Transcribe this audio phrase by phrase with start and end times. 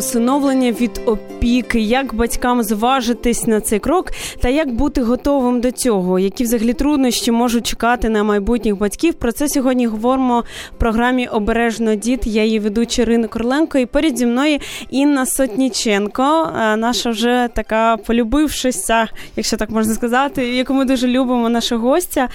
[0.00, 6.18] усиновлення від опіки, як батькам зважитись на цей крок, та як бути готовим до цього,
[6.18, 9.14] які взагалі труднощі можуть чекати на майбутніх батьків.
[9.14, 10.44] Про це сьогодні говоримо
[10.76, 12.26] в програмі Обережно діт.
[12.26, 13.78] Я її ведуча Ірина Корленко.
[13.78, 14.58] І поряд зі мною
[14.90, 21.76] Інна Сотніченко, наша вже така полюбившися, якщо так можна сказати, яку ми дуже любимо, наша
[21.76, 22.28] гостя,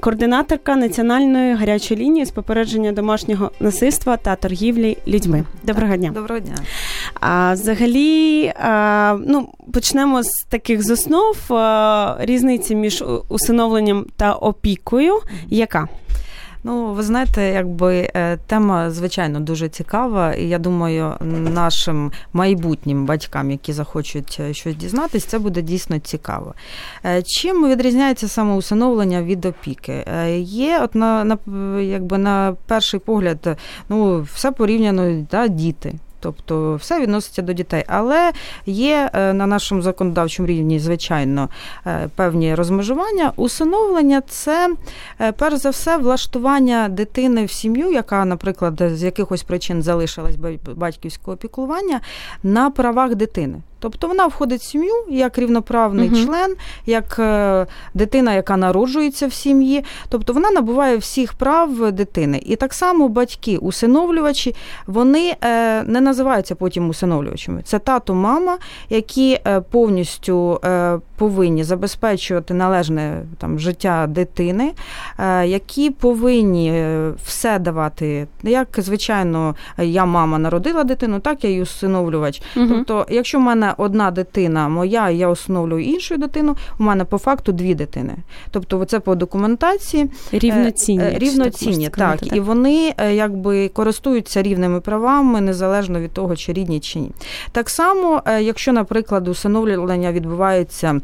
[0.00, 5.44] координаторка національної гарячої лінії з попередження домашнього насильства та торгівлі людьми.
[5.62, 6.12] Доброго дня.
[6.16, 6.56] Доброго дня.
[7.20, 15.20] А взагалі, а, ну почнемо з таких з основ а, різниці між усиновленням та опікою.
[15.48, 15.88] Яка?
[16.66, 21.14] Ну, ви знаєте, якби е, тема звичайно дуже цікава, і я думаю,
[21.54, 26.54] нашим майбутнім батькам, які захочуть е, щось дізнатись, це буде дійсно цікаво.
[27.04, 30.04] Е, чим відрізняється саме усиновлення від опіки?
[30.38, 31.38] Є, от на, на
[31.80, 35.94] якби на перший погляд, ну все порівняно да, діти.
[36.26, 37.84] Тобто все відноситься до дітей.
[37.86, 38.32] Але
[38.66, 41.48] є е, на нашому законодавчому рівні, звичайно,
[41.86, 43.32] е, певні розмежування.
[43.36, 44.74] Усиновлення це
[45.20, 50.36] е, перш за все влаштування дитини в сім'ю, яка, наприклад, з якихось причин залишилась
[50.76, 52.00] батьківського опікування,
[52.42, 53.58] на правах дитини.
[53.78, 56.54] Тобто вона входить в сім'ю як рівноправний uh член,
[56.86, 59.84] як е, дитина, яка народжується в сім'ї.
[60.08, 62.42] Тобто вона набуває всіх прав дитини.
[62.46, 64.54] І так само батьки, усиновлювачі,
[64.86, 67.62] вони е, не називаються потім усиновлювачами.
[67.64, 68.58] Це тато, мама,
[68.90, 70.60] які е, повністю
[71.16, 74.72] повинні забезпечувати належне там життя дитини,
[75.44, 76.90] які повинні
[77.24, 78.26] все давати.
[78.42, 82.42] Як звичайно, я мама народила дитину, так я і усиновлювач.
[82.56, 87.04] uh Тобто, якщо в мене мене одна дитина моя, я усиновлюю іншу дитину, у мене
[87.04, 88.14] по факту дві дитини.
[88.50, 94.80] Тобто, це по документації рівноцінні, е, рівноцінні, так, так, і вони е, якби користуються рівними
[94.80, 97.10] правами незалежно від того, чи рідні чи ні.
[97.52, 101.00] Так само, е, якщо, наприклад, усиновлення відбувається.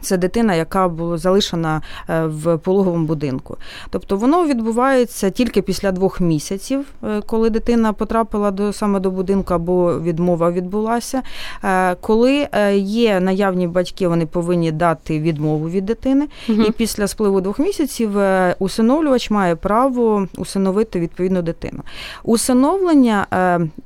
[0.00, 3.56] Це дитина, яка була залишена е, в пологовому будинку.
[3.90, 9.54] Тобто воно відбувається тільки після двох місяців, е, коли дитина потрапила до саме до будинку
[9.54, 11.22] або відмова відбулася.
[11.64, 16.28] Е, коли є наявні батьки, вони повинні дати відмову від дитини.
[16.48, 16.62] Угу.
[16.62, 18.10] І після спливу двох місяців
[18.58, 21.82] усиновлювач має право усиновити відповідну дитину.
[22.24, 23.26] Усиновлення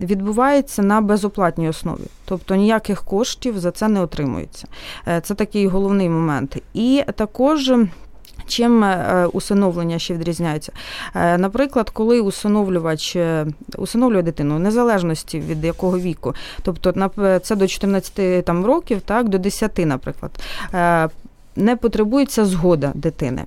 [0.00, 4.66] відбувається на безоплатній основі, тобто ніяких коштів за це не отримується.
[5.22, 6.56] Це такий головний момент.
[6.74, 7.72] І також.
[8.46, 10.72] Чим е, усиновлення ще відрізняється?
[11.14, 13.46] Е, наприклад, коли усиновлювач е,
[13.76, 17.10] усиновлює дитину, в незалежності від якого віку, тобто
[17.42, 20.30] це до 14 там, років, так, до 10, наприклад,
[21.56, 23.44] не потребується згода дитини.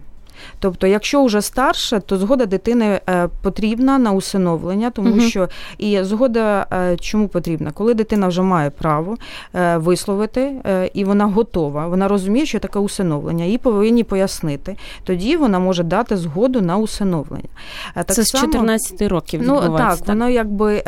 [0.60, 5.22] Тобто, якщо вже старше, то згода дитини е, потрібна на усиновлення, тому угу.
[5.22, 7.72] що і згода е, чому потрібна?
[7.72, 9.18] Коли дитина вже має право
[9.56, 10.52] е, висловити
[10.94, 14.76] і вона готова, вона розуміє, що таке усиновлення, їй повинні пояснити.
[15.04, 17.50] Тоді вона може дати згоду на усиновлення.
[17.96, 19.42] Так Це само, з 14 років.
[19.44, 20.84] Ну так, так, воно якби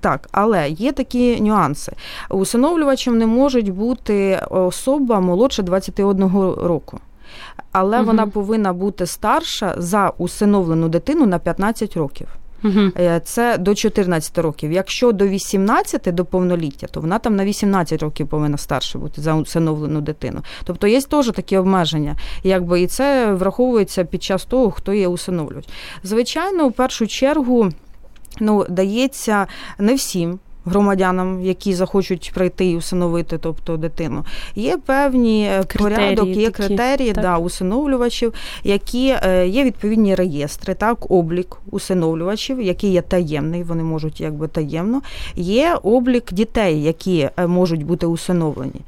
[0.00, 1.92] так, але є такі нюанси.
[2.30, 6.30] Усиновлювачем не можуть бути особа молодше 21
[6.62, 6.98] року
[7.72, 8.06] але угу.
[8.06, 12.28] вона повинна бути старша за усиновлену дитину на 15 років.
[12.64, 12.90] Угу.
[13.24, 14.72] Це до 14 років.
[14.72, 19.34] Якщо до 18 до повноліття, то вона там на 18 років повинна старше бути за
[19.34, 20.40] усиновлену дитину.
[20.64, 25.68] Тобто є теж такі обмеження, якби і це враховується під час того, хто є усиновлювач.
[26.02, 27.68] Звичайно, в першу чергу
[28.40, 29.46] ну, дається
[29.78, 34.24] не всім громадянам, які захочуть прийти і усиновити, тобто дитину.
[34.54, 38.32] Є певні е, критерії, порядок, є такі, критерії да, усиновлювачів,
[38.64, 45.02] які е, є відповідні реєстри, так, облік усиновлювачів, який є таємний, вони можуть якби таємно.
[45.36, 48.80] Є облік дітей, які е, можуть бути усиновлені.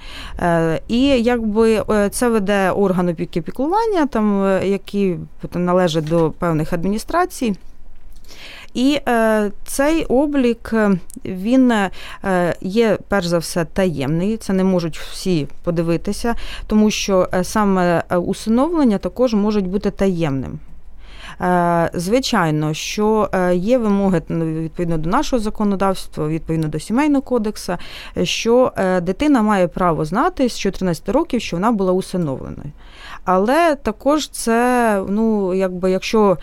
[0.88, 5.16] І якби це веде орган опіки піклування, там які
[5.54, 7.54] належать до певних адміністрацій.
[8.74, 9.00] І
[9.64, 10.74] цей облік
[11.24, 11.72] він
[12.60, 14.36] є перш за все таємний.
[14.36, 16.34] Це не можуть всі подивитися,
[16.66, 20.58] тому що саме усиновлення також можуть бути таємним.
[21.40, 27.76] Е, звичайно, що е, є вимоги ну, відповідно до нашого законодавства, відповідно до сімейного кодексу,
[28.22, 32.72] що е, дитина має право знати з 14 років, що вона була усиновленою.
[33.24, 36.38] Але також це, ну, якби якщо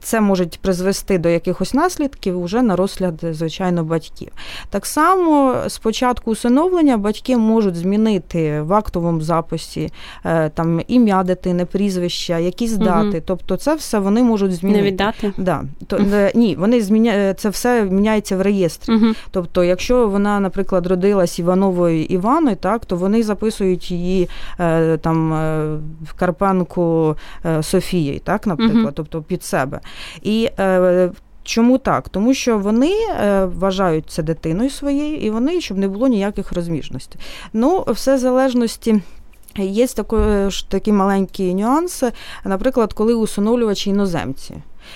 [0.00, 4.28] це може призвести до якихось наслідків уже на розгляд, звичайно, батьків.
[4.70, 9.92] Так само спочатку усиновлення батьки можуть змінити в актовому записі
[10.24, 13.08] е, там ім'я дитини, прізвища, якісь дати.
[13.08, 13.22] Угу.
[13.26, 14.82] Тобто, це все вони можуть змінити.
[14.82, 15.32] Не віддати?
[15.38, 15.64] Да.
[15.86, 17.34] То, е, Ні, вони зміня...
[17.34, 18.94] це все міняється в реєстрі.
[18.94, 19.06] Угу.
[19.30, 24.28] Тобто, якщо вона, наприклад, родилась Івановою Іваною, так то вони записують її
[24.60, 25.32] е, там
[26.02, 27.16] в Карпенку
[27.62, 28.92] Софією, так, наприклад, угу.
[28.94, 29.80] тобто під себе.
[30.22, 31.10] І е,
[31.48, 32.08] Чому так?
[32.08, 37.20] Тому що вони е, вважають це дитиною своєю, і вони, щоб не було ніяких розміжностей.
[37.52, 39.02] Ну, все в залежності.
[39.56, 40.16] Є такі,
[40.68, 42.12] такі маленькі нюанси,
[42.44, 44.54] наприклад, коли усиновлювачі іноземці,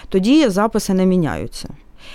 [0.08, 1.68] тоді записи не міняються.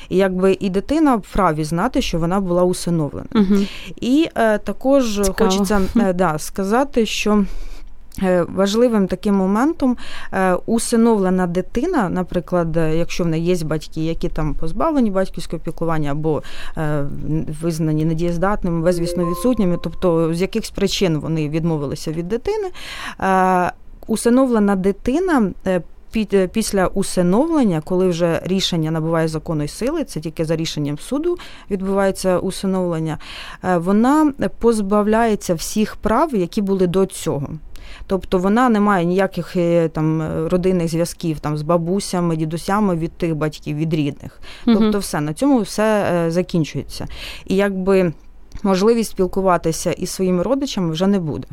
[0.10, 3.28] І якби і дитина вправі знати, що вона була усиновлена.
[3.36, 3.56] Угу.
[4.02, 5.34] І е, також Цікаво.
[5.34, 7.46] хочеться е, да, сказати, що
[7.77, 7.77] Е,
[8.50, 9.98] важливим таким моментом
[10.34, 16.12] е, усиновлена дитина, наприклад, е, якщо в неї є батьки, які там позбавлені батьківського піклування
[16.12, 16.44] або
[17.62, 22.70] визнані недієздатними, безвісно відсутніми, тобто з якихось причин вони відмовилися від дитини,
[24.08, 25.52] усиновлена дитина.
[26.52, 31.38] Після усиновлення, коли вже рішення набуває законної сили, це тільки за рішенням суду
[31.72, 33.18] відбувається усиновлення,
[33.64, 37.50] вона позбавляється всіх прав, які були до цього.
[38.08, 43.36] Тобто вона не має ніяких е, там родинних зв'язків там з бабусями, дідусями від тих
[43.36, 44.40] батьків, від рідних.
[44.66, 47.08] Тобто, все на цьому все е, закінчується.
[47.46, 48.14] І якби
[48.64, 51.48] можливість спілкуватися із своїми родичами вже не буде.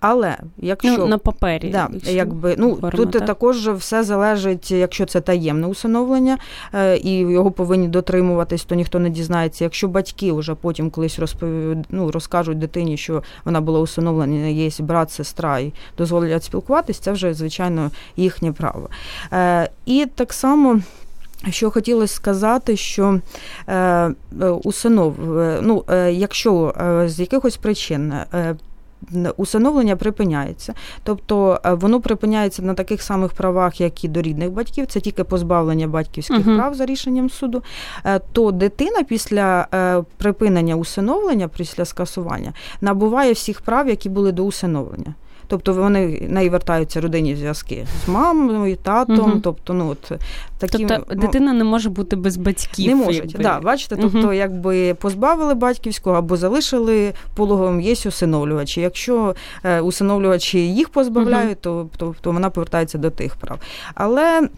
[0.00, 3.26] Але якщо ну, на папері, да, якби ну форма, тут так?
[3.26, 6.38] також все залежить, якщо це таємне усиновлення,
[6.74, 9.64] е, і його повинні дотримуватись, то ніхто не дізнається.
[9.64, 11.48] Якщо батьки вже потім колись розпов...
[11.90, 17.34] ну, розкажуть дитині, що вона була усиновлена, є брат, сестра і дозволять спілкуватись, це вже
[17.34, 18.90] звичайно їхнє право.
[19.32, 20.80] Е, і так само.
[21.48, 23.20] Що хотілося сказати, що
[23.66, 24.14] е, е
[24.64, 28.56] усинов, е, ну, е, якщо е, з якихось причин е,
[29.36, 35.00] усиновлення припиняється, тобто воно припиняється на таких самих правах, як і до рідних батьків, це
[35.00, 37.62] тільки позбавлення батьківських uh прав за рішенням суду,
[38.32, 39.66] то дитина після
[40.16, 45.14] припинення усиновлення, після скасування, набуває всіх прав, які були до усиновлення.
[45.50, 49.30] Тобто вони неї вертаються родинні зв'язки з мамою, татом.
[49.30, 49.40] Угу.
[49.42, 50.20] Тобто, ну от
[50.58, 52.86] такі тобто дитина не може бути без батьків.
[52.86, 53.22] Не може.
[53.22, 54.32] Да, бачите, тобто, угу.
[54.32, 58.80] якби позбавили батьківського або залишили пологовим, є усиновлювачі.
[58.80, 61.90] Якщо е, усиновлювачі їх позбавляють, угу.
[61.96, 63.58] то, то, то вона повертається до тих прав.
[63.94, 64.48] Але.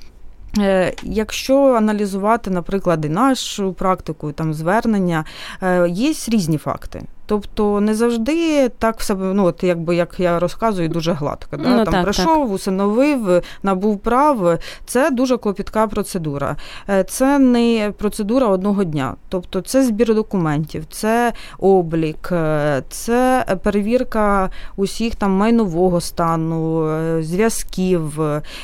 [0.58, 5.24] Е, якщо аналізувати, наприклад, і нашу практику, там звернення,
[5.62, 7.02] е, є різні факти.
[7.32, 11.56] Тобто не завжди так все ну от якби як я розказую, дуже гладко.
[11.56, 11.68] Да?
[11.68, 12.54] Ну, Там так, прийшов, так.
[12.54, 14.58] усиновив, набув прав.
[14.84, 16.56] Це дуже клопітка процедура.
[16.88, 19.14] Е, це не процедура одного дня.
[19.28, 28.20] Тобто це збір документів, це облік, е, це перевірка усіх там майнового стану, е, зв'язків.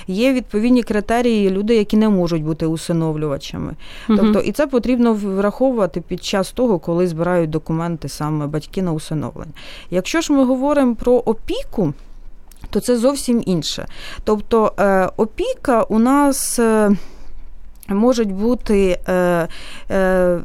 [0.07, 3.75] Є відповідні критерії, люди, які не можуть бути усиновлювачами.
[4.07, 9.53] Тобто, і це потрібно враховувати під час того, коли збирають документи саме батьки на усиновлення.
[9.91, 11.95] Якщо ж ми говоримо про опіку,
[12.71, 13.87] то це зовсім інше.
[14.25, 16.91] Тобто е, опіка у нас е,
[17.89, 18.99] можуть бути.
[19.09, 20.41] Е,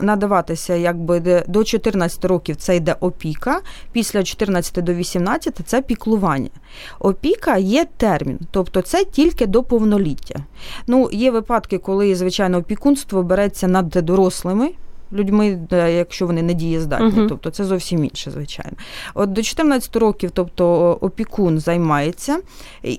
[0.00, 3.60] надаватися якби до 14 років це йде опіка,
[3.92, 6.50] після 14 до 18 це піклування.
[6.98, 10.40] Опіка є термін, тобто це тільки до повноліття.
[10.86, 14.70] Ну, Є випадки, коли, звичайно, опікунство береться над дорослими
[15.12, 17.20] людьми, якщо вони не дієздатні.
[17.20, 17.28] Uh-huh.
[17.28, 18.72] Тобто це зовсім інше, звичайно.
[19.14, 22.38] От до 14 років, тобто опікун займається,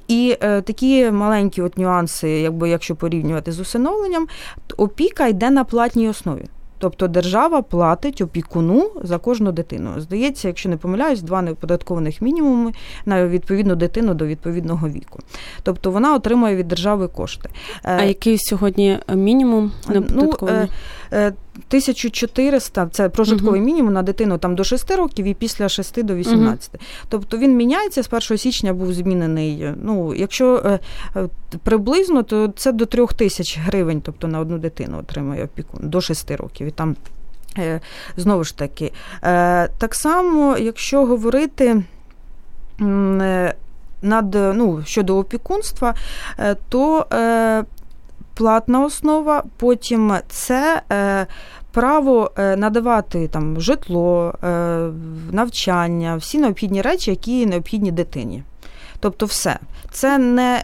[0.07, 4.27] і е, такі маленькі от нюанси, якби якщо порівнювати з усиновленням,
[4.77, 6.45] опіка йде на платній основі.
[6.79, 9.89] Тобто держава платить опікуну за кожну дитину.
[9.97, 12.71] Здається, якщо не помиляюсь, два неоподаткованих мінімуми
[13.05, 15.19] на відповідну дитину до відповідного віку.
[15.63, 17.49] Тобто вона отримує від держави кошти.
[17.83, 20.67] А який сьогодні мінімум неоподаткований?
[21.11, 21.31] Ну,
[21.67, 23.65] 1400 це прожитковий uh-huh.
[23.65, 26.71] мінімум на дитину там до 6 років і після 6 до 18.
[26.73, 26.79] Uh-huh.
[27.09, 29.73] Тобто він міняється з 1 січня був змінений.
[29.83, 30.79] Ну, якщо е,
[31.15, 31.27] е,
[31.63, 36.31] приблизно, то це до 3 тисяч гривень, тобто на одну дитину отримує опікун до 6
[36.31, 36.67] років.
[36.67, 36.95] І там
[37.57, 37.81] е,
[38.17, 38.91] знову ж таки.
[39.77, 41.83] Так само, якщо говорити.
[44.01, 45.95] Над ну, щодо опікунства,
[46.69, 47.05] то
[48.39, 51.27] платна основа, потім це е,
[51.71, 54.47] право е, надавати там житло, е,
[55.31, 58.43] навчання, всі необхідні речі, які необхідні дитині.
[58.99, 59.59] Тобто, все.
[59.91, 60.63] Це не.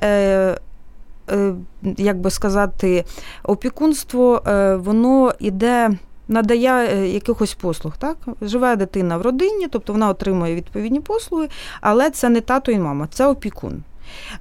[1.98, 3.06] Як би сказати,
[3.44, 4.42] опікунство,
[4.84, 5.92] воно іде,
[6.28, 7.98] надає якихось послуг.
[7.98, 8.18] Так?
[8.42, 11.50] Живе дитина в родині, тобто вона отримує відповідні послуги,
[11.82, 13.84] але це не тато і мама, це опікун.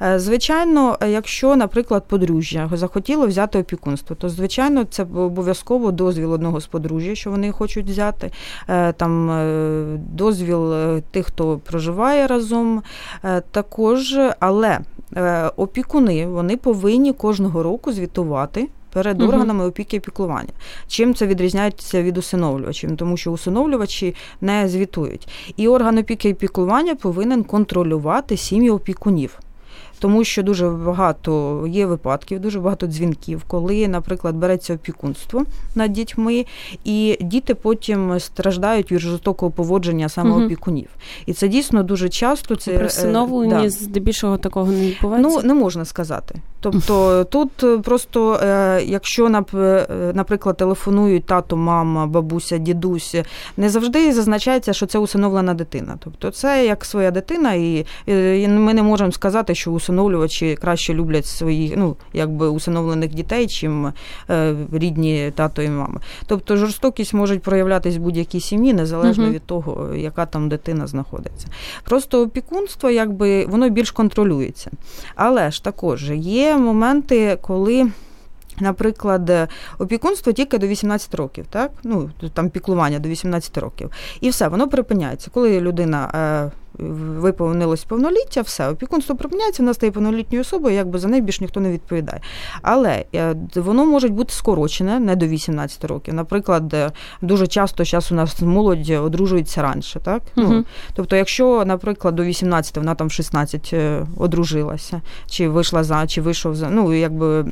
[0.02, 6.66] Е, звичайно, якщо, наприклад, подружжя захотіло взяти опікунство, то звичайно це обов'язково дозвіл одного з
[6.66, 8.30] подружжя, що вони хочуть взяти,
[8.68, 12.82] е, там е, дозвіл тих, хто проживає разом,
[13.50, 14.78] також, але
[15.56, 18.68] опікуни вони повинні кожного року звітувати.
[18.92, 20.52] Перед uh органами опіки і піклування.
[20.88, 22.96] Чим це відрізняється від усиновлювачів?
[22.96, 25.28] Тому що усиновлювачі не звітують.
[25.56, 29.40] І орган опіки і піклування повинен контролювати сім'ї опікунів
[29.98, 36.46] тому що дуже багато є випадків, дуже багато дзвінків, коли, наприклад, береться опікунство над дітьми,
[36.84, 40.44] і діти потім страждають від жорстокого поводження саме угу.
[40.44, 40.88] опікунів.
[41.26, 43.70] І це дійсно дуже часто це При всиновленні да.
[43.70, 45.40] здебільшого такого не відбувається.
[45.42, 46.34] Ну не можна сказати.
[46.70, 53.16] Тобто тут просто, е, якщо е, наприклад, телефонують тато, мама, бабуся, дідусь,
[53.56, 55.96] не завжди зазначається, що це усиновлена дитина.
[56.04, 57.86] Тобто, це як своя дитина, і
[58.48, 63.92] ми не можемо сказати, що усиновлювачі краще люблять своїх, ну якби усиновлених дітей, чим
[64.30, 66.00] е, рідні тато і мама.
[66.26, 71.46] Тобто жорстокість може проявлятися в будь-якій сім'ї, незалежно від того, яка там дитина знаходиться.
[71.84, 74.70] Просто опікунство, якби воно більш контролюється.
[75.14, 77.86] Але ж також є моменти, коли.
[78.60, 81.70] Наприклад, опікунство тільки до 18 років, так?
[81.84, 83.90] Ну, там піклування до 18 років.
[84.20, 85.30] І все, воно припиняється.
[85.30, 91.22] Коли людина е, виповнилось повноліття, все, опікунство припиняється, вона стає повнолітньою особою, якби за неї
[91.22, 92.20] більш ніхто не відповідає.
[92.62, 96.14] Але е, воно може бути скорочене не до 18 років.
[96.14, 96.90] Наприклад, е,
[97.22, 100.00] дуже часто зараз у нас молодь одружується раніше.
[100.00, 100.22] так?
[100.36, 100.52] Угу.
[100.52, 106.06] Ну, Тобто, якщо, наприклад, до 18 вона там в 16 е, одружилася, чи вийшла за,
[106.06, 107.44] чи вийшов за, ну, якби.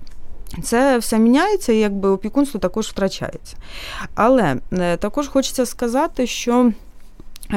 [0.62, 3.56] Це все міняється, і якби опікунство також втрачається.
[4.14, 4.56] Але
[5.00, 6.72] також хочеться сказати, що Е,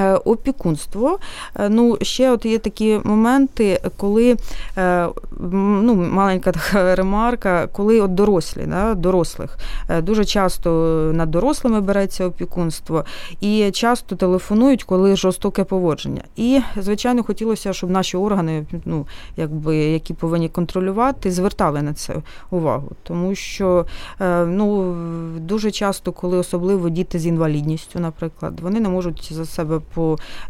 [0.03, 1.19] опікунство.
[1.55, 4.37] Е, ну, ще от є такі моменти, коли
[4.77, 5.07] е,
[5.51, 9.57] ну, маленька така ремарка, коли от дорослі, да, дорослих
[10.01, 10.71] дуже часто
[11.13, 13.05] над дорослими береться опікунство,
[13.41, 16.21] і часто телефонують, коли жорстоке поводження.
[16.35, 22.15] І, звичайно, хотілося, щоб наші органи, ну, якби, які повинні контролювати, звертали на це
[22.51, 22.91] увагу.
[23.03, 23.85] Тому що
[24.47, 24.95] ну,
[25.39, 29.81] дуже часто, коли особливо діти з інвалідністю, наприклад, вони не можуть за себе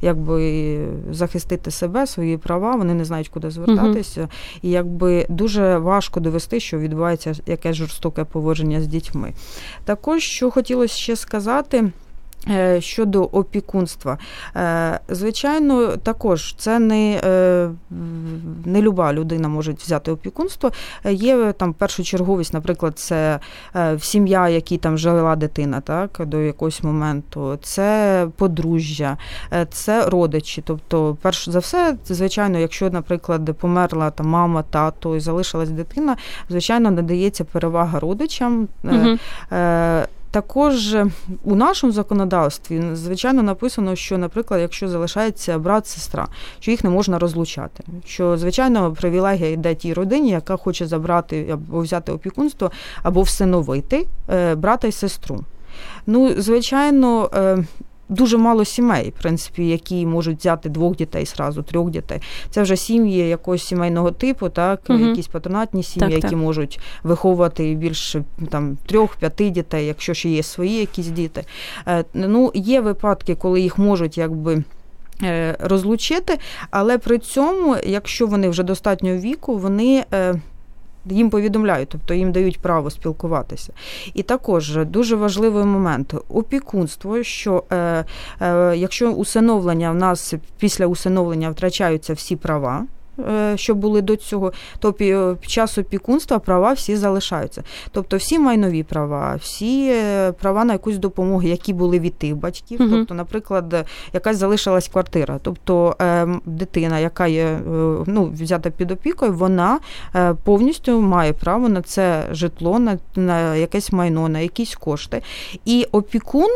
[0.01, 0.77] якби
[1.12, 4.22] захистити себе, свої права, вони не знають, куди звертатися.
[4.22, 4.27] uh
[4.62, 9.34] І якби дуже важко довести, що відбувається якесь жорстоке поводження з дітьми.
[9.86, 11.92] Також що хотілося ще сказати.
[12.50, 14.18] Е, щодо опікунства,
[14.56, 17.70] е, звичайно, також це не е,
[18.65, 20.72] не люба людина може взяти опікунство.
[21.06, 23.39] Є там першочерговість, наприклад, це
[24.00, 29.18] сім'я, якій там жила дитина, так до якогось моменту, це подружжя,
[29.70, 30.63] це родичі.
[30.65, 36.18] Тобто, перш за все, звичайно, якщо, наприклад, померла там мама, тато і залишилась дитина,
[36.50, 38.68] звичайно, надається перевага родичам.
[38.84, 39.18] Угу.
[40.36, 40.96] Також
[41.44, 46.27] у нашому законодавстві звичайно написано, що, наприклад, якщо залишається брат, сестра,
[46.60, 47.84] що їх не можна розлучати.
[48.06, 52.72] Що, звичайно, привілегія йде тій родині, яка хоче забрати або взяти опікунство,
[53.04, 55.44] або всиновити е, брата і сестру.
[56.08, 57.58] Ну, звичайно, е,
[58.09, 62.21] дуже мало сімей, в принципі, які можуть взяти двох дітей зразу, трьох дітей.
[62.50, 65.00] Це вже сім'ї якогось сімейного типу, так, угу.
[65.00, 66.43] якісь патронатні сім'ї, так, які так.
[66.43, 71.45] можуть виховувати більше там трьох-п'яти дітей, якщо ще є свої якісь діти.
[71.88, 74.63] Е, ну, є випадки, коли їх можуть якби.
[75.24, 76.39] Е, розлучити,
[76.71, 80.35] але при цьому, якщо вони вже достатньо віку, вони е,
[81.09, 83.74] їм повідомляють, тобто їм дають право спілкуватися.
[84.13, 88.05] І також дуже важливий момент опікунство, що е,
[88.41, 92.85] е, якщо усиновлення в нас після усиновлення втрачаються всі права.
[93.19, 97.63] Е, що були до цього, то під час опікунства права всі залишаються.
[97.91, 102.81] Тобто всі майнові права, всі е, права на якусь допомогу, які були від тих батьків.
[102.81, 102.89] Угу.
[102.91, 105.39] Тобто, наприклад, якась залишилась квартира.
[105.41, 105.95] Тобто
[106.45, 107.60] дитина, яка є
[108.05, 109.79] ну, взята під опікою, вона
[110.43, 115.22] повністю має право на це житло, на, на якесь майно, на якісь кошти.
[115.65, 116.50] І опікун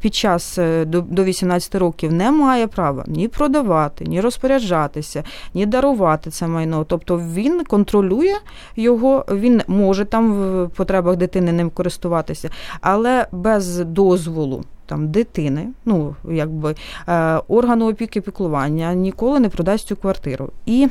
[0.00, 5.24] під час до 18 років не має права ні продавати, ні розпоряджатися,
[5.54, 5.87] ні дарувати
[6.30, 6.84] це майно.
[6.84, 8.34] Тобто він контролює
[8.76, 14.64] його, він може там в потребах дитини ним користуватися, але без дозволу.
[14.86, 16.74] Там дитини, ну якби
[17.08, 20.50] е, органу опіки піклування ніколи не продасть цю квартиру.
[20.66, 20.88] І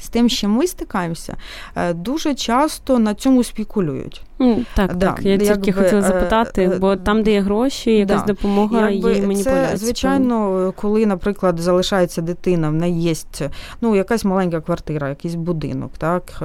[0.00, 1.36] з тим, що ми стикаємося,
[1.76, 4.22] е, дуже часто на цьому спекулюють.
[4.38, 5.24] Ну, так, да, так.
[5.24, 8.26] Я якби, тільки хотіла е, запитати, е, бо там, де є гроші, якась да.
[8.26, 9.66] допомога, якби, є маніпуляція.
[9.70, 13.14] Це, звичайно, коли, наприклад, залишається дитина, в неї є
[13.80, 16.42] ну, якась маленька квартира, якийсь будинок, так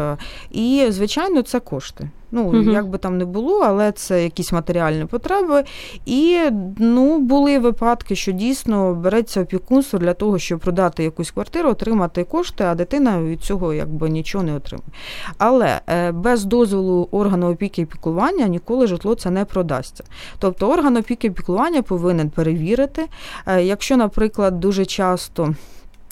[0.51, 2.09] і звичайно, це кошти.
[2.31, 2.57] Ну, угу.
[2.57, 5.63] як би там не було, але це якісь матеріальні потреби.
[6.05, 6.39] І
[6.77, 12.63] ну, були випадки, що дійсно береться опікунство для того, щоб продати якусь квартиру, отримати кошти,
[12.63, 14.89] а дитина від цього якби нічого не отримує.
[15.37, 20.03] Але е, без дозволу органу опіки і піклування ніколи житло це не продасться.
[20.39, 23.07] Тобто орган опіки і піклування повинен перевірити,
[23.47, 25.53] е, якщо, наприклад, дуже часто.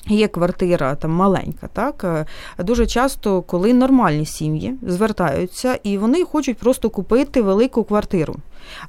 [0.10, 2.26] Є квартира там маленька, так е,
[2.64, 8.36] дуже часто, коли нормальні сім'ї звертаються і вони хочуть просто купити велику квартиру.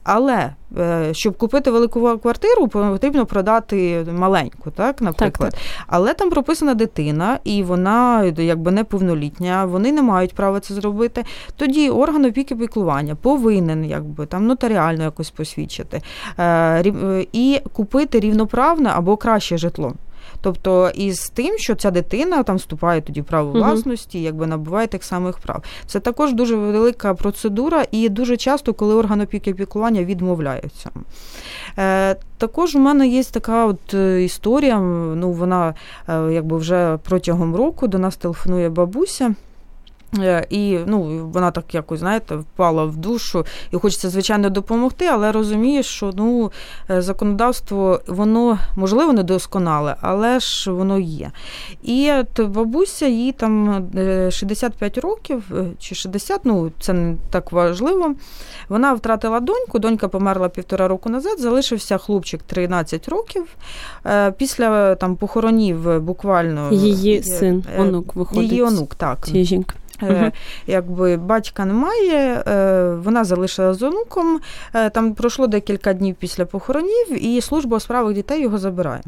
[0.03, 5.51] Але е, щоб купити велику квартиру, потрібно продати маленьку, так, наприклад.
[5.51, 5.85] Так, так.
[5.87, 11.25] Але там прописана дитина, і вона якби неповнолітня, вони не мають права це зробити.
[11.57, 16.03] Тоді орган опіки піклування повинен якби там нотаріально якось посвідчити
[16.39, 19.95] е, і купити рівноправне або краще житло.
[20.41, 25.05] Тобто, із тим, що ця дитина там вступає тоді в право власності, якби набуває тих
[25.05, 25.63] самих прав.
[25.87, 30.91] Це також дуже велика процедура, і дуже часто, коли орган опіки піклування відмовляються.
[31.79, 34.81] Е, також у мене є така от е, історія.
[35.15, 35.75] Ну, вона
[36.09, 39.35] е, якби вже протягом року до нас телефонує бабуся.
[40.17, 45.33] Е, і ну, вона так якось, знаєте, впала в душу і хочеться, звичайно, допомогти, але
[45.33, 46.53] розуміє, що ну,
[46.91, 51.31] е, законодавство, воно можливо недосконале, але ж воно є.
[51.83, 53.87] І от бабуся, їй там
[54.31, 58.15] 65 е, років чи 60, ну це не так важливо.
[58.69, 63.47] Вона втратила доньку, донька померла півтора року назад, залишився хлопчик 13 років.
[64.37, 68.51] Після там похоронів буквально її син, онук виходить.
[68.51, 69.27] Її онук, так.
[69.27, 69.75] Цієї жінки.
[70.03, 70.33] Uh-huh.
[70.67, 74.41] Якби батька немає, е, вона залишила з онуком.
[74.75, 79.03] Е, там пройшло декілька днів після похоронів, і служба у справах дітей його забирає.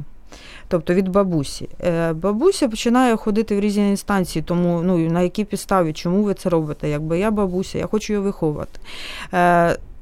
[0.68, 1.68] Тобто від бабусі.
[2.14, 6.88] Бабуся починає ходити в різні інстанції, тому ну, на якій підставі, чому ви це робите?
[6.88, 8.80] Якби я бабуся, я хочу її виховувати.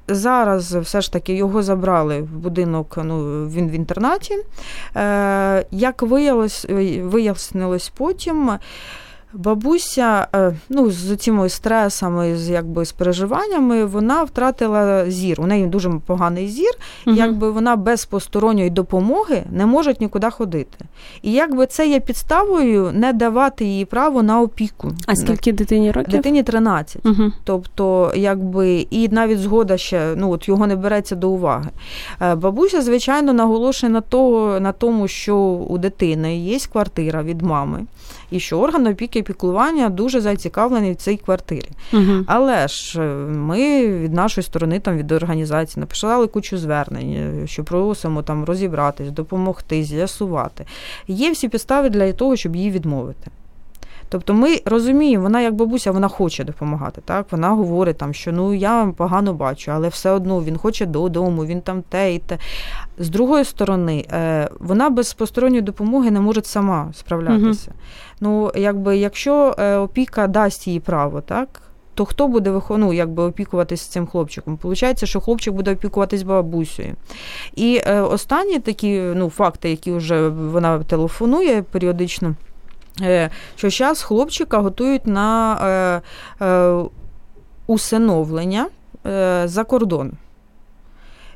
[0.08, 4.34] Зараз все ж таки його забрали в будинок, ну він в інтернаті.
[5.70, 6.66] Як виявилось,
[7.02, 8.58] вияснилось потім.
[9.32, 15.40] Бабуся, е, ну, з цими стресами, з якби з переживаннями, вона втратила зір.
[15.40, 16.70] У неї дуже поганий зір,
[17.06, 17.16] угу.
[17.16, 20.84] якби вона без посторонньої допомоги не може нікуди ходити.
[21.22, 24.92] І якби це є підставою не давати їй право на опіку.
[25.06, 26.12] А скільки дитині років?
[26.12, 27.06] Дитині 13.
[27.06, 27.32] Угу.
[27.44, 31.70] Тобто, якби і навіть згода ще ну от його не береться до уваги.
[32.20, 35.36] Е, бабуся, звичайно, наголошує на того, на тому, що
[35.68, 37.86] у дитини є квартира від мами,
[38.30, 41.68] і що орган опіки і піклування дуже зацікавлений в цій квартирі.
[41.92, 42.24] Угу.
[42.26, 47.64] Але ж е, ми від нашої сторони, там від організації, написали кучу звернень, е, що
[47.64, 50.66] просимо там розібратись, допомогти, з'ясувати.
[51.06, 53.30] Є всі підстави для того, щоб її відмовити.
[54.08, 57.00] Тобто ми розуміємо, вона як бабуся, вона хоче допомагати.
[57.04, 61.44] Так вона говорить там, що ну я погано бачу, але все одно він хоче додому,
[61.44, 62.38] він там те і те.
[62.98, 67.70] З другої сторони, е, вона без посторонньої допомоги не може сама справлятися.
[67.70, 67.78] Угу.
[68.20, 71.62] Ну, якби якщо е, опіка дасть їй право, так.
[71.94, 74.56] То хто буде ну, якби опікуватись цим хлопчиком?
[74.56, 76.94] Получається, що хлопчик буде опікуватись бабусею.
[77.56, 82.34] І е, останні такі ну, факти, які вже вона телефонує періодично.
[83.02, 85.58] Е, що зараз хлопчика готують на
[86.40, 86.84] е, е,
[87.66, 88.68] усиновлення
[89.44, 90.12] за кордон.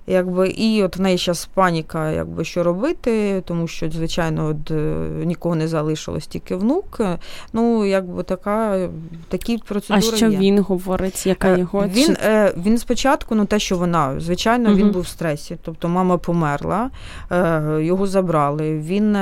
[0.07, 4.97] Якби і от в неї зараз паніка, якби що робити, тому що, звичайно, от, е,
[5.25, 7.01] нікого не залишилось, тільки внук.
[7.53, 8.89] Ну, якби така
[9.29, 10.09] такі процедури.
[10.13, 10.39] А що є.
[10.39, 11.27] він говорить?
[11.27, 14.79] Яка його він е, він спочатку, ну те, що вона, звичайно, угу.
[14.79, 15.57] він був в стресі.
[15.63, 16.91] Тобто мама померла,
[17.81, 18.79] його забрали.
[18.79, 19.17] Він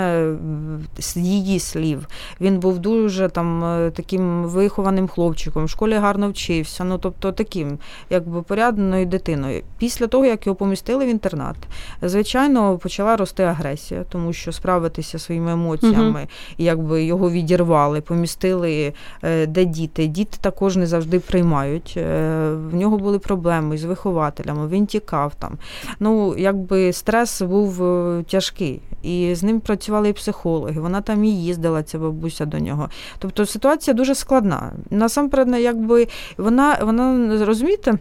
[0.99, 2.07] з її слів,
[2.41, 3.61] він був дуже там
[3.95, 6.85] таким вихованим хлопчиком, в школі гарно вчився.
[6.85, 7.79] Ну тобто таким,
[8.11, 9.63] якби порядною дитиною.
[9.79, 11.57] Після того, як його помістили в інтернат,
[12.03, 16.29] звичайно, почала рости агресія, тому що справитися своїми емоціями,
[16.59, 20.07] і якби його відірвали, помістили е, де діти.
[20.07, 21.95] Діти також не завжди приймають.
[21.97, 25.59] Е, в нього були проблеми з вихователями, він тікав там.
[26.01, 30.81] Ну, якби стрес був е, тяжкий, і з ним працювали і психологи.
[30.81, 32.89] Вона там і їздила, ця бабуся до нього.
[33.19, 34.73] Тобто ситуація дуже складна.
[34.91, 37.99] Насамперед, якби вона, вона розумієте.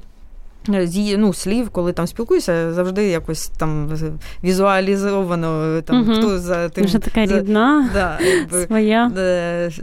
[0.88, 3.90] З її ну, слів, коли там спілкуюся, завжди якось там
[4.44, 6.14] візуалізовано там угу.
[6.14, 9.12] хто за тим Вже така за, рідна, да, якби, своя.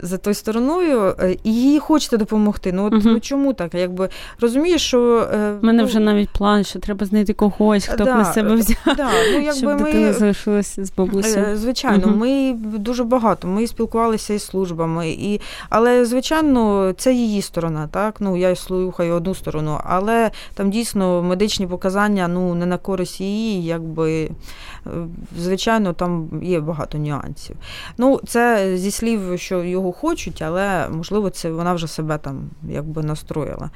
[0.03, 2.71] за тою стороною, і їй хочете допомогти.
[2.71, 3.01] Ну от угу.
[3.05, 3.73] ну чому так?
[3.73, 4.09] Якби
[4.41, 5.27] розумієш, що
[5.61, 8.55] У мене ну, вже навіть план, що треба знайти когось, хто да, б на себе
[8.55, 8.77] взяв.
[8.85, 11.45] Да, ну, якби щоб ми, дитина залишилася з бабусею.
[11.45, 12.15] Е, звичайно, угу.
[12.15, 13.47] ми дуже багато.
[13.47, 17.87] Ми спілкувалися із службами, і але звичайно, це її сторона.
[17.87, 23.21] Так ну я слухаю одну сторону, але там дійсно медичні показання ну не на користь
[23.21, 24.89] її, якби е,
[25.37, 27.55] звичайно, там є багато нюансів.
[27.97, 33.03] Ну, це зі слів, що його хочуть, але можливо, це вона вже себе там якби
[33.03, 33.69] настроїла.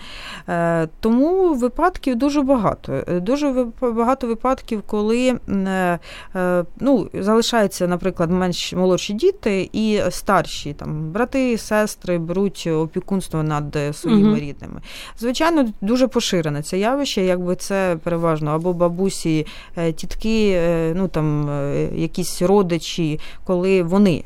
[0.50, 3.04] Е, тому випадків дуже багато.
[3.08, 5.40] Е, дуже багато випадків, коли
[6.80, 14.30] ну, залишаються, наприклад, менш молодші діти і старші там брати, сестри беруть опікунство над своїми
[14.30, 14.40] угу.
[14.40, 14.82] рідними.
[15.20, 18.52] Звичайно, дуже поширене це явище, якби це переважно.
[18.52, 19.46] Або бабусі,
[19.78, 24.24] е, тітки, е, ну там е, якісь родичі, коли вони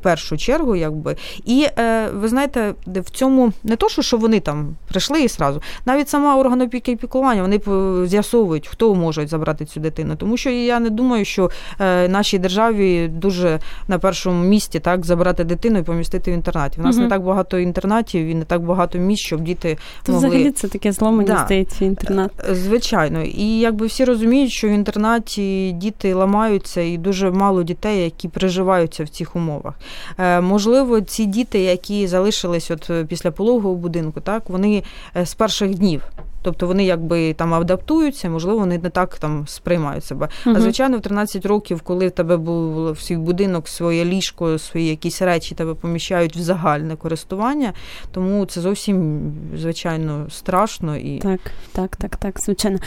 [0.00, 1.16] в першу чергу, якби.
[1.44, 6.08] І е, ви знаєте, в цьому не то, що вони там прийшли і сразу, навіть
[6.08, 7.60] сама орган опіки і піклування вони
[8.06, 10.16] з'ясовують, хто може забрати цю дитину.
[10.16, 13.58] Тому що я не думаю, що е, нашій державі дуже
[13.88, 16.80] на першому місці так забрати дитину і помістити в інтернаті.
[16.80, 17.04] У нас угу.
[17.04, 20.28] не так багато інтернатів і не так багато місць, щоб діти То могли...
[20.28, 21.42] взагалі це таке зло, мені да.
[21.44, 22.30] здається, інтернат.
[22.50, 28.04] Е, звичайно, і якби всі розуміють, що в інтернаті діти ламаються, і дуже мало дітей,
[28.04, 29.74] які переживаються в цих умовах.
[30.18, 34.82] Е, можливо, ці діти, які залишились от е, після пологового будинку, так вони
[35.16, 36.02] е, з перших днів.
[36.48, 40.28] Тобто вони якби там адаптуються, можливо, вони не так там сприймають себе.
[40.46, 40.56] Uh-huh.
[40.56, 45.22] А звичайно, в 13 років, коли в тебе був свій будинок, своє ліжко, свої якісь
[45.22, 47.72] речі тебе поміщають в загальне користування,
[48.12, 49.20] тому це зовсім
[49.56, 51.40] звичайно страшно і так,
[51.72, 52.78] так, так, так, звичайно.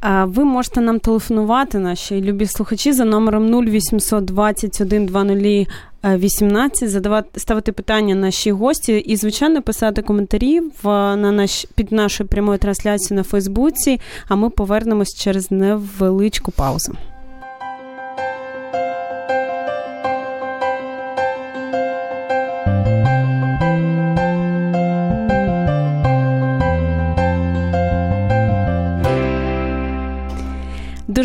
[0.00, 5.68] А ви можете нам телефонувати, наші любі слухачі, за номером 0800 21 20
[6.14, 12.28] 18, задавати ставити питання нашій гості і, звичайно, писати коментарі в на наш під нашою
[12.28, 14.00] прямою трансляцією на Фейсбуці.
[14.28, 16.96] А ми повернемось через невеличку паузу.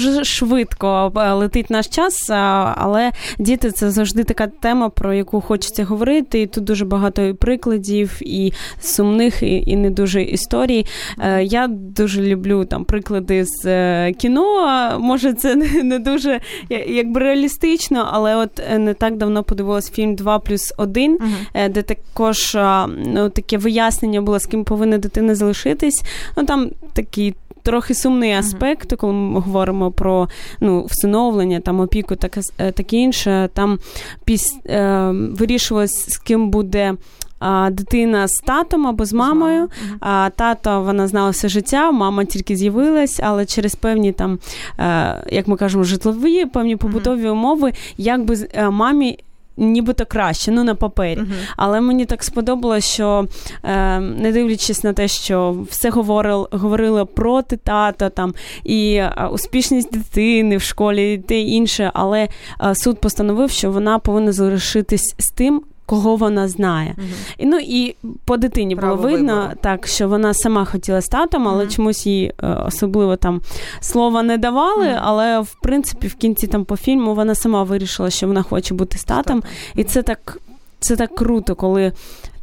[0.05, 2.33] Дуже швидко е, летить наш час, е,
[2.75, 6.41] але діти це завжди така тема, про яку хочеться говорити.
[6.41, 10.85] І тут дуже багато прикладів, і сумних, і, і не дуже історій.
[11.19, 14.97] Е, я дуже люблю там приклади з кіно.
[14.99, 16.39] Може, це не дуже
[16.87, 21.69] якби реалістично, але от не так давно подивилась фільм 2 плюс 1, uh-huh.
[21.69, 22.57] де також
[23.05, 26.03] ну, таке вияснення було, з ким повинна дитина залишитись.
[26.37, 32.41] Ну там такий трохи сумний аспект, коли ми говоримо про ну, всиновлення, там опіку, таке
[32.57, 33.49] таке інше.
[33.53, 33.79] Там
[34.25, 36.95] піс, е, вирішувалось, з ким буде.
[37.41, 39.69] А, дитина з татом або з мамою.
[39.99, 44.39] А тато вона знала все життя, мама тільки з'явилась, але через певні там,
[44.79, 49.19] е, як ми кажемо, житлові, певні побутові умови, якби е, мамі
[49.61, 51.19] нібито краще, ну на папері.
[51.19, 51.49] Uh-huh.
[51.57, 53.27] Але мені так сподобалося, що
[53.63, 59.93] е, не дивлячись на те, що все говорили, говорили проти тата там і е, успішність
[59.93, 62.27] дитини в школі і те інше, але
[62.61, 66.95] е, суд постановив, що вона повинна залишитись з тим, кого вона знає.
[66.97, 67.35] Uh-huh.
[67.37, 69.57] І, Ну і по дитині Право було видно, вибору.
[69.61, 71.75] так що вона сама хотіла з татом, але uh-huh.
[71.75, 73.41] чомусь їй е, особливо там
[73.79, 74.85] слова не давали.
[74.85, 74.99] Uh-huh.
[75.01, 78.97] Але в принципі в кінці там по фільму вона сама вирішила, що вона хоче бути
[78.97, 79.43] з татом.
[79.75, 80.37] І це так.
[80.83, 81.91] Це так круто, коли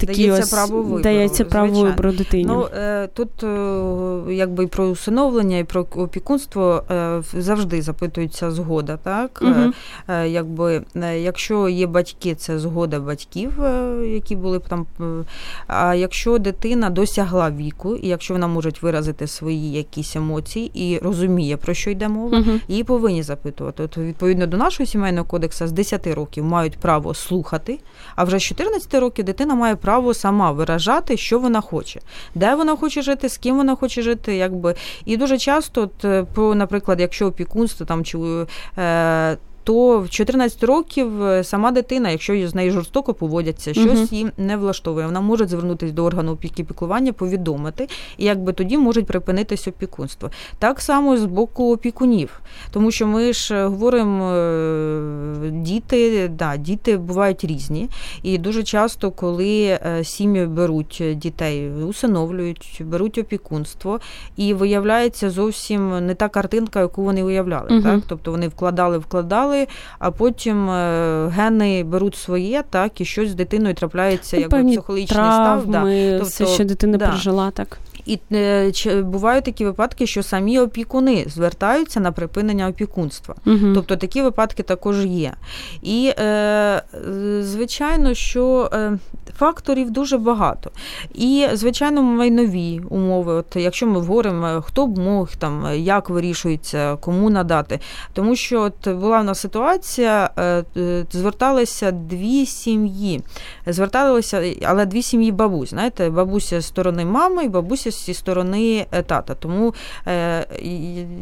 [0.07, 1.03] такі дається ось, право вибору.
[1.03, 2.45] Дається право вибору дитині.
[2.45, 2.69] Ну,
[3.15, 3.31] Тут
[4.29, 6.83] якби і про усиновлення, і про опікунство
[7.35, 8.97] завжди запитується згода.
[8.97, 9.43] так?
[9.43, 9.73] Угу.
[10.27, 10.83] Якби,
[11.19, 13.53] Якщо є батьки, це згода батьків,
[14.05, 14.87] які були там.
[15.67, 21.57] А якщо дитина досягла віку, і якщо вона може виразити свої якісь емоції і розуміє,
[21.57, 22.51] про що йде мова, угу.
[22.69, 23.83] її повинні запитувати.
[23.83, 27.79] От, Відповідно до нашого сімейного кодексу, з 10 років мають право слухати,
[28.17, 32.01] а вже з 14 років дитина має право сама виражати, що вона хоче,
[32.35, 34.37] де вона хоче жити, з ким вона хоче жити.
[34.37, 34.75] якби.
[35.05, 38.19] І дуже часто, от, про, наприклад, якщо опікунство там чи
[38.79, 39.37] е,
[39.69, 44.57] то в 14 років е, сама дитина, якщо з нею жорстоко поводяться, щось їм не
[44.57, 50.31] влаштовує, вона може звернутися до органу опіки піклування, повідомити, і якби тоді можуть припинитися опікунство.
[50.59, 57.45] Так само з боку опікунів, тому що ми ж говоримо, е, діти, да, діти бувають
[57.45, 57.89] різні,
[58.23, 64.01] і дуже часто, коли е, сім'ї беруть дітей, усиновлюють, беруть опікунство,
[64.37, 67.69] і виявляється зовсім не та картинка, яку вони уявляли.
[67.69, 69.58] uh Так, тобто вони вкладали, вкладали
[69.99, 75.25] а потім е, гени беруть своє, так, і щось з дитиною трапляється, ну, якби психологічний
[75.25, 75.67] став.
[75.67, 75.81] Да.
[76.11, 77.07] Тобто, все, що дитина да.
[77.07, 77.79] пережила, так.
[78.09, 83.35] І е, бувають такі випадки, що самі опікуни звертаються на припинення опікунства.
[83.47, 83.73] Угу.
[83.75, 85.33] Тобто такі випадки також є.
[85.83, 86.83] І, е,
[87.43, 88.99] звичайно, що е,
[89.39, 90.71] факторів дуже багато.
[91.15, 93.33] І, звичайно, майнові умови.
[93.33, 97.81] От Якщо ми говоримо, хто б мог, там, як вирішується, кому надати.
[98.13, 100.31] Тому що от була в нас ситуація,
[101.11, 103.23] зверталися дві сім'ї.
[103.67, 105.71] Зверталися, але дві сім'ї бабусь.
[105.71, 109.35] Знаєте, бабуся з сторони мами і бабуся зі сторони е, тата.
[109.35, 109.75] Тому
[110.07, 110.47] е,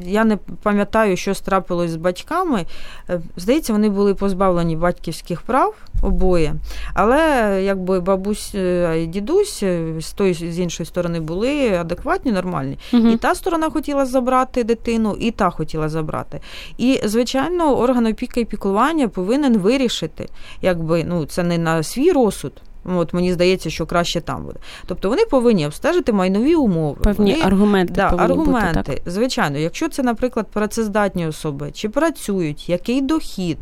[0.07, 2.65] я не пам'ятаю, що трапилось з батьками.
[3.11, 6.55] Е, здається, вони були позбавлені батьківських прав обоє.
[6.95, 8.55] Але якби бабусь
[8.97, 9.65] і дідусь
[10.01, 12.79] з тої з іншої сторони були адекватні, нормальні.
[12.93, 13.09] Угу.
[13.09, 16.41] І та сторона хотіла забрати дитину, і та хотіла забрати.
[16.79, 20.29] І, звичайно, орган опіки і піклування повинен вирішити,
[20.63, 22.53] якби ну це не на свій розсуд.
[22.95, 24.59] От мені здається, що краще там буде.
[24.87, 26.99] Тобто вони повинні обстежити майнові умови.
[27.03, 27.93] Певні вони, аргументи.
[27.93, 28.79] Да, повинні аргументи.
[28.79, 29.13] Бути, так.
[29.13, 33.59] Звичайно, якщо це, наприклад, працездатні особи, чи працюють, який дохід,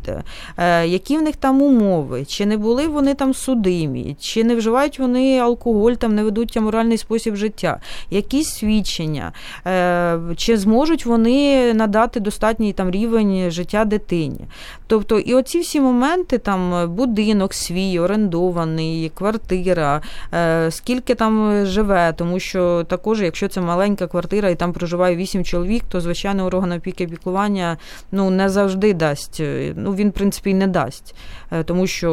[0.57, 4.99] е, які в них там умови, чи не були вони там судимі, чи не вживають
[4.99, 9.33] вони алкоголь, там не ведуть аморальний спосіб життя, якісь свідчення,
[9.67, 14.39] е, чи зможуть вони надати достатній там рівень життя дитині.
[14.87, 20.01] Тобто, і оці всі моменти, там будинок свій, орендований квартира,
[20.33, 25.43] е, скільки там живе, тому що також, якщо це маленька квартира і там проживає вісім
[25.43, 27.77] чоловік, то звичайно орган опіки і піклування
[28.11, 29.41] ну не завжди дасть.
[29.75, 31.15] Ну він в принципі і не дасть,
[31.51, 32.09] е, тому що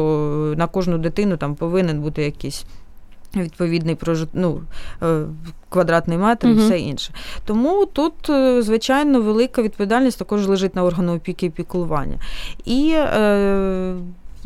[0.57, 2.65] на кожну дитину там повинен бути якийсь.
[3.35, 4.29] Відповідний прожит...
[4.33, 4.61] ну,
[5.03, 5.21] е,
[5.69, 7.13] квадратний метр і все інше.
[7.45, 8.13] Тому тут,
[8.59, 12.17] звичайно, велика відповідальність також лежить на органу опіки і піклування.
[12.65, 13.95] І е,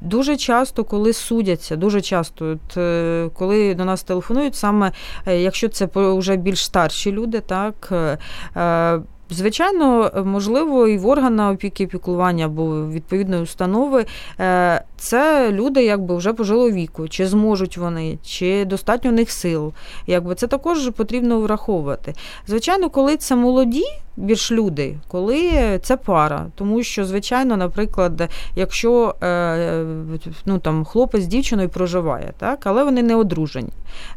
[0.01, 4.91] Дуже часто, коли судяться, дуже часто, от, е, коли до нас телефонують, саме
[5.25, 7.93] е, якщо це вже більш старші люди, так.
[9.31, 14.05] Е, звичайно, можливо, і в органа опіки і піклування або відповідної установи
[14.97, 19.73] це люди якби вже пожилого віку, чи зможуть вони, чи достатньо в них сил.
[20.07, 22.13] Якби Це також потрібно враховувати.
[22.47, 23.83] Звичайно, коли це молоді
[24.17, 25.51] більш люди, коли
[25.83, 26.45] це пара.
[26.55, 29.85] Тому що, звичайно, наприклад, якщо е,
[30.45, 33.69] ну, там, хлопець з дівчиною проживає, так, але вони не одружені,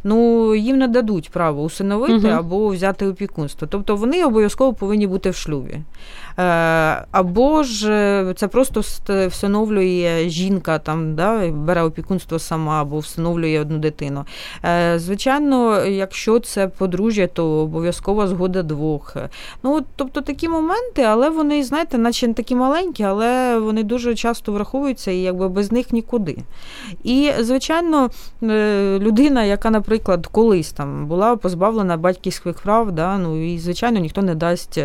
[0.04, 2.36] ну їм не дадуть право усиновити угу.
[2.36, 3.68] або взяти опікунство.
[3.70, 5.80] Тобто вони обов'язково повинні бути в шлюбі.
[6.38, 8.80] Е, або ж е, це просто
[9.28, 14.24] встановлює жінка, там, да, бере опікунство сама або встановлює одну дитину.
[14.64, 19.16] Е, звичайно, якщо це подружжя, то обов'язкова згода двох.
[19.62, 24.52] Ну, Тобто такі моменти, але вони, знаєте, наче не такі маленькі, але вони дуже часто
[24.52, 26.36] враховуються і якби без них нікуди.
[27.04, 28.10] І, звичайно,
[28.98, 34.34] людина, яка, наприклад, колись там була позбавлена батьківських прав, да, ну і, звичайно, ніхто не
[34.34, 34.78] дасть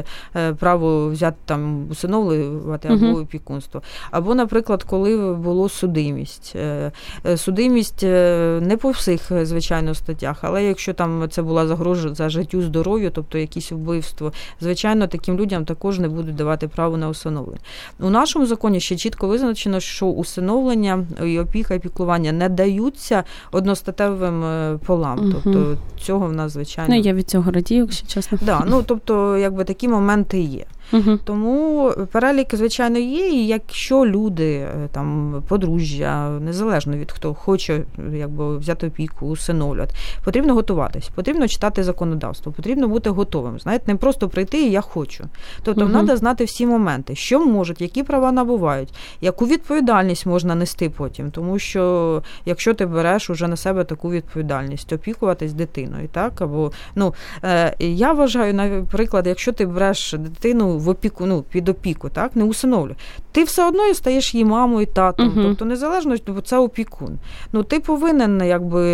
[0.59, 3.81] право взяти там усиновлювати або uh опікунство.
[4.11, 6.53] Або, наприклад, коли було судимість.
[6.55, 6.91] Е,
[7.25, 12.29] е, судимість е, не по всіх, звичайно, статтях, але якщо там це була загроза за
[12.29, 17.59] життю, здоров'ю, тобто якісь вбивство, звичайно, таким людям також не будуть давати право на усиновлення.
[17.99, 24.43] У нашому законі ще чітко визначено, що усиновлення і опіка і піклування не даються одностатевим
[24.85, 25.33] полам.
[25.33, 26.95] Тобто цього в нас звичайно.
[26.95, 28.37] Ну, я від цього радію, якщо чесно.
[28.41, 30.65] Да, ну тобто, якби такі моменти є.
[30.91, 31.19] Угу.
[31.23, 33.29] Тому перелік, звичайно, є.
[33.29, 37.81] І якщо люди е, там подружжя, незалежно від хто хоче
[38.13, 43.59] якби взяти опіку, усиновлювати, потрібно готуватись, потрібно читати законодавство, потрібно бути готовим.
[43.59, 45.25] Знаєте, не просто прийти і я хочу.
[45.63, 45.91] Тобто, угу.
[45.91, 51.59] треба знати всі моменти, що можуть, які права набувають, яку відповідальність можна нести потім, тому
[51.59, 57.75] що якщо ти береш уже на себе таку відповідальність, опікуватись дитиною, так або ну е,
[57.79, 62.95] я вважаю, наприклад, якщо ти береш дитину в опіку, ну під опіку, так не усиновлю,
[63.31, 67.17] ти все одно стаєш її мамою, татом, uh тобто незалежно, бо це опікун.
[67.53, 68.85] Ну ти повинен якби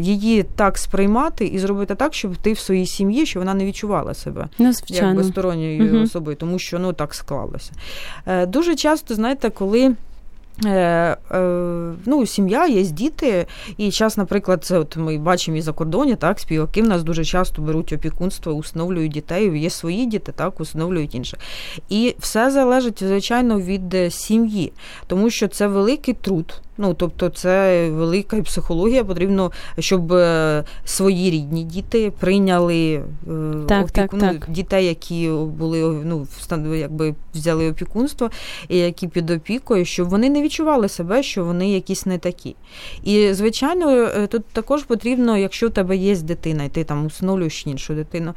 [0.00, 4.14] її так сприймати і зробити так, щоб ти в своїй сім'ї, щоб вона не відчувала
[4.14, 7.72] себе ну, якби сторонньою uh особою, тому що ну так склалося.
[8.26, 9.94] Е, дуже часто, знаєте, коли.
[10.64, 15.72] Е, е, ну, Сім'я, є діти, і час, наприклад, це от ми бачимо і за
[15.72, 20.60] кордоні, так, співаки в нас дуже часто беруть опікунство, усиновлюють дітей, є свої діти, так,
[20.60, 21.40] усиновлюють інших.
[21.88, 24.72] І все залежить, звичайно, від сім'ї,
[25.06, 26.60] тому що це великий труд.
[26.78, 29.04] Ну, тобто, це велика психологія.
[29.04, 33.02] Потрібно, щоб е, свої рідні діти прийняли е,
[33.68, 34.50] так, опіку, так, так.
[34.50, 36.26] дітей, які були ну,
[36.74, 38.30] якби взяли опікунство,
[38.68, 42.56] і які під опікою, щоб вони не відчували себе, що вони якісь не такі.
[43.04, 47.66] І, звичайно, е, тут також потрібно, якщо в тебе є дитина, і ти там усиновлюєш
[47.66, 48.34] іншу дитину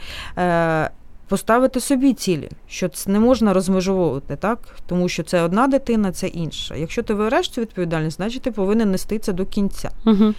[1.28, 4.60] поставити собі цілі, що це не можна розмежовувати, так?
[4.88, 6.76] Тому що це одна дитина, це інша.
[6.76, 9.92] Якщо ти береш цю відповідальність, значить ти повинен нести це до кінця.
[10.06, 10.34] Угу.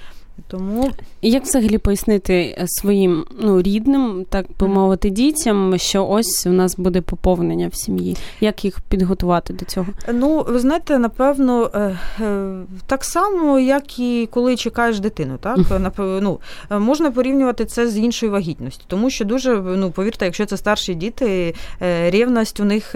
[0.48, 0.90] Тому
[1.22, 6.76] як взагалі пояснити е, своїм ну рідним, так би мовити, дітям, що ось у нас
[6.76, 8.16] буде поповнення в сім'ї?
[8.40, 9.86] Як їх підготувати до цього?
[10.12, 12.54] Ну, ви знаєте, напевно, е, е,
[12.86, 15.58] так само, як і коли чекаєш дитину, так
[15.98, 20.94] ну, можна порівнювати це з іншою вагітністю, тому що дуже ну повірте, якщо це старші
[20.94, 21.54] діти,
[22.06, 22.90] рівність у них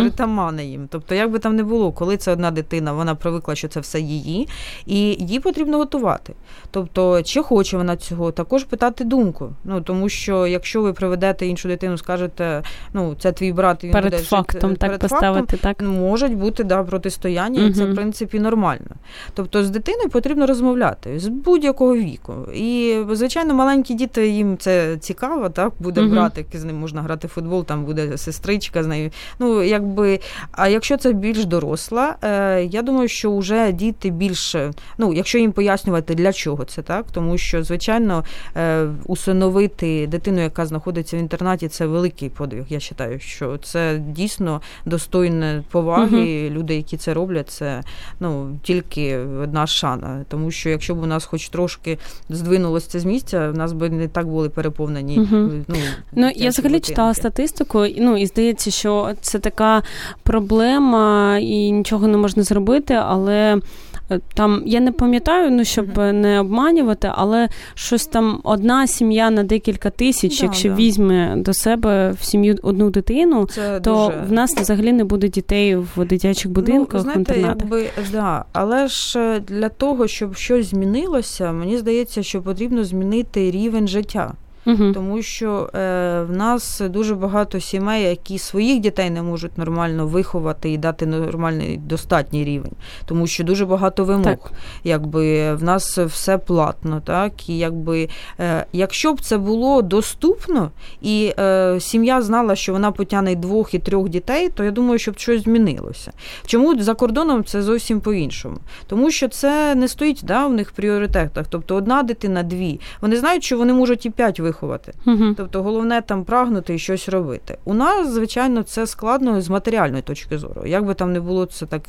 [0.00, 0.88] притаманна їм.
[0.90, 4.00] Тобто, як би там не було, коли це одна дитина, вона привикла, що це все
[4.00, 4.48] її,
[4.86, 6.34] і їй потрібно готувати.
[6.70, 9.52] Тобто, чи хоче вона цього, також питати думку.
[9.64, 12.62] Ну тому що якщо ви приведете іншу дитину, скажете,
[12.92, 16.36] ну це твій брат, він перед буде фактом жити, так перед поставити, фактом, так можуть
[16.36, 17.68] бути да протистояння, угу.
[17.68, 18.90] і це в принципі нормально.
[19.34, 22.34] Тобто з дитиною потрібно розмовляти з будь-якого віку.
[22.54, 26.10] І звичайно, маленькі діти їм це цікаво, так буде угу.
[26.10, 29.10] братик, з ним можна грати в футбол, там буде сестричка з нею.
[29.38, 30.20] Ну якби,
[30.52, 35.52] а якщо це більш доросла, е, я думаю, що вже діти більше, ну якщо їм
[35.52, 38.24] пояснювати для чого чого це так, тому що, звичайно,
[38.56, 42.64] е, усиновити дитину, яка знаходиться в інтернаті, це великий подвиг.
[42.68, 46.46] Я вважаю, що це дійсно достойне поваги.
[46.46, 46.54] Угу.
[46.54, 47.82] Люди, які це роблять, це
[48.20, 50.24] ну тільки одна шана.
[50.28, 53.90] Тому що якщо б у нас хоч трошки здвинулося це з місця, в нас би
[53.90, 55.18] не так були переповнені.
[55.18, 55.50] Угу.
[55.68, 55.76] Ну,
[56.12, 59.82] ну я взагалі читала статистику, ну і здається, що це така
[60.22, 63.60] проблема, і нічого не можна зробити, але.
[64.10, 69.42] Е, там я не пам'ятаю, ну щоб не обманювати, але щось там одна сім'я на
[69.42, 70.74] декілька тисяч, да, якщо да.
[70.74, 74.24] візьме до себе в сім'ю одну дитину, Це то дуже...
[74.28, 77.04] в нас взагалі не буде дітей в дитячих ну, будинках.
[77.06, 82.42] Ну, знаєте, якби да, але ж е, для того, щоб щось змінилося, мені здається, що
[82.42, 84.34] потрібно змінити рівень життя.
[84.66, 84.92] Угу.
[84.92, 90.70] Тому що е, в нас дуже багато сімей, які своїх дітей не можуть нормально виховати
[90.70, 92.72] і дати нормальний достатній рівень,
[93.06, 94.24] тому що дуже багато вимог.
[94.24, 94.52] Так.
[94.84, 98.08] Якби в нас все платно, так і якби
[98.40, 100.70] е, якщо б це було доступно,
[101.02, 105.18] і е, сім'я знала, що вона потягне двох і трьох дітей, то я думаю, щоб
[105.18, 106.12] щось змінилося.
[106.46, 108.56] Чому за кордоном це зовсім по-іншому?
[108.86, 111.46] Тому що це не стоїть да, в них в пріоритетах.
[111.50, 112.80] Тобто одна дитина, дві.
[113.00, 114.92] Вони знають, що вони можуть і п'ять виховати виховати.
[115.06, 115.34] Угу.
[115.36, 117.58] Тобто головне там прагнути і щось робити.
[117.64, 120.66] У нас, звичайно, це складно з матеріальної точки зору.
[120.66, 121.82] Як би там не було це так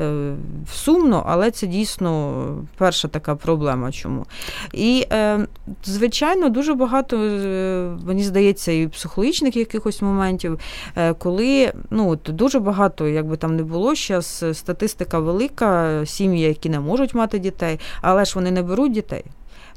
[0.00, 0.34] е,
[0.72, 2.44] сумно, але це дійсно
[2.76, 3.92] перша така проблема.
[3.92, 4.26] Чому?
[4.72, 5.46] І, е,
[5.84, 10.58] звичайно, дуже багато, е, мені здається, і психологічних якихось моментів,
[10.96, 16.42] е, коли ну, от дуже багато, як би там не було, зараз статистика велика, сім'ї,
[16.42, 19.24] які не можуть мати дітей, але ж вони не беруть дітей.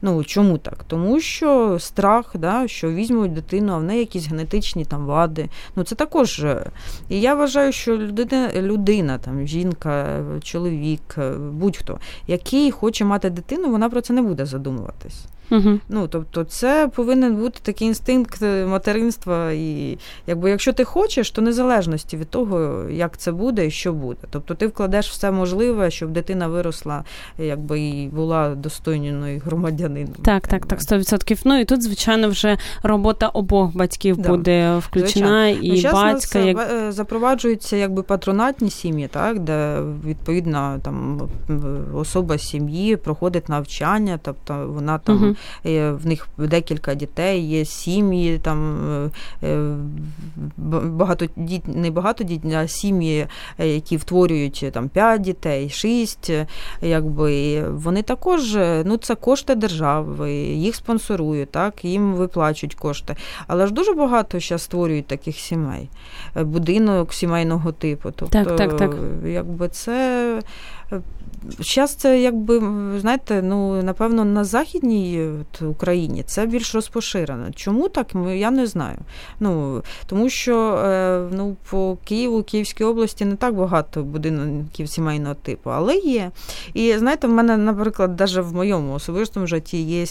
[0.01, 0.83] Ну чому так?
[0.87, 5.49] Тому що страх, да, що візьмуть дитину, а в неї якісь генетичні там вади.
[5.75, 6.45] Ну це також.
[7.09, 11.17] І я вважаю, що людина, людина, там жінка, чоловік,
[11.51, 15.25] будь-хто, який хоче мати дитину, вона про це не буде задумуватись.
[15.51, 15.79] Угу.
[15.89, 19.51] Ну, Тобто, це повинен бути такий інстинкт материнства.
[19.51, 24.19] І якби якщо ти хочеш, то незалежності від того, як це буде і що буде.
[24.29, 27.03] Тобто ти вкладеш все можливе, щоб дитина виросла,
[27.37, 30.13] якби і була достойною громадянином.
[30.23, 31.41] Так, так, так, 100%.
[31.45, 34.29] Ну і тут, звичайно, вже робота обох батьків да.
[34.29, 35.75] буде включена, звичайно.
[35.75, 36.39] і ну, батька.
[36.39, 36.71] Як...
[36.71, 41.21] Е, запроваджуються якби патронатні сім'ї, так, де відповідно там
[41.95, 45.35] особа сім'ї проходить навчання, тобто вона там угу.
[45.63, 49.11] В них декілька дітей, є сім'ї, там
[49.43, 49.75] е,
[50.57, 53.27] багато діт, не багато дітей, а сім'ї,
[53.57, 56.31] які втворюють там 5 дітей, 6,
[56.81, 63.15] якби вони також ну це кошти держави, їх спонсорують, так, їм виплачують кошти.
[63.47, 65.89] Але ж дуже багато зараз створюють таких сімей,
[66.35, 68.11] будинок сімейного типу.
[68.15, 68.95] Тобто, так, так, так.
[69.25, 70.39] якби це
[71.59, 72.59] Зараз це якби
[72.99, 77.45] знаєте, ну напевно на західній от, Україні це більш розпоширено.
[77.55, 78.07] Чому так?
[78.35, 78.97] Я не знаю.
[79.39, 85.69] Ну тому що е, ну по Києву, Київській області не так багато будинків сімейного типу,
[85.69, 86.31] але є.
[86.73, 90.05] І знаєте, в мене, наприклад, навіть в моєму особистому житті є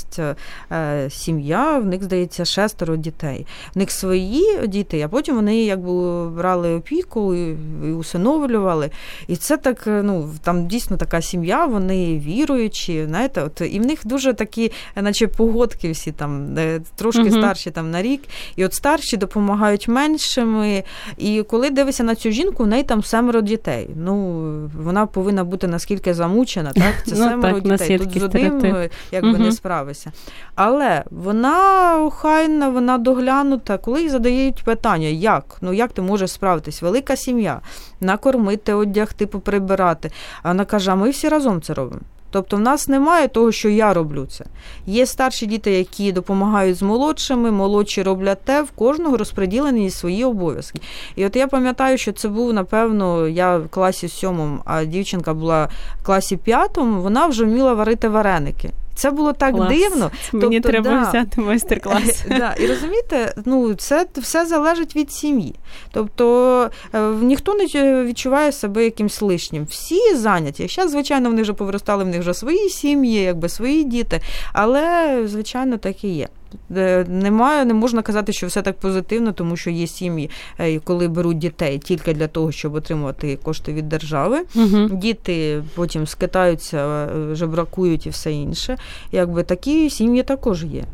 [0.72, 3.46] е, сім'я, в них здається шестеро дітей.
[3.74, 8.90] В них свої діти, а потім вони якби брали опіку і усиновлювали.
[9.28, 14.00] І це так, ну там дійсно така сім'я, вони віруючі, знаєте, от і в них
[14.04, 16.56] дуже такі, наче погодки всі там,
[16.96, 18.22] трошки uh старші там на рік,
[18.56, 20.84] і от старші допомагають меншими.
[21.18, 23.90] І коли дивишся на цю жінку, в неї там семеро дітей.
[23.96, 24.42] Ну,
[24.82, 26.94] вона повинна бути наскільки замучена, так?
[27.06, 27.98] Це ну, семеро так, дітей.
[27.98, 30.12] Тут з одним якби uh не справишся.
[30.54, 35.58] Але вона охайна, вона доглянута, коли їй задають питання, як?
[35.60, 36.82] Ну як ти можеш справитись?
[36.82, 37.60] Велика сім'я,
[38.00, 40.10] накормити, одягти, поприбирати.
[40.42, 42.02] А вона каже, а ми всі разом це робимо.
[42.30, 44.44] Тобто в нас немає того, що я роблю це.
[44.86, 50.80] Є старші діти, які допомагають з молодшими, молодші роблять те, в кожного розподілені свої обов'язки.
[51.16, 55.68] І от я пам'ятаю, що це був, напевно, я в класі сьомому, а дівчинка була
[56.02, 58.70] в класі п'ятому, вона вже вміла варити вареники.
[59.00, 59.68] Це було так Клас.
[59.68, 60.10] дивно.
[60.32, 62.24] Мені тобто, треба да, взяти майстер-клас.
[62.28, 65.54] Да, І розумієте, ну це все залежить від сім'ї.
[65.92, 67.64] Тобто е, ніхто не
[68.04, 69.64] відчуває себе якимсь лишнім.
[69.64, 70.68] Всі зайняті.
[70.68, 74.20] Зараз, звичайно, вони вже повиростали, в них вже свої сім'ї, якби свої діти,
[74.52, 76.28] але звичайно так і є.
[76.76, 81.08] Е, немає, не можна казати, що все так позитивно, тому що є сім'ї, е, коли
[81.08, 84.40] беруть дітей тільки для того, щоб отримувати кошти від держави.
[84.54, 84.88] Угу.
[84.92, 88.76] Діти потім скитаються, е, жебракують і все інше.
[89.12, 90.84] Якби такі сім'ї також є.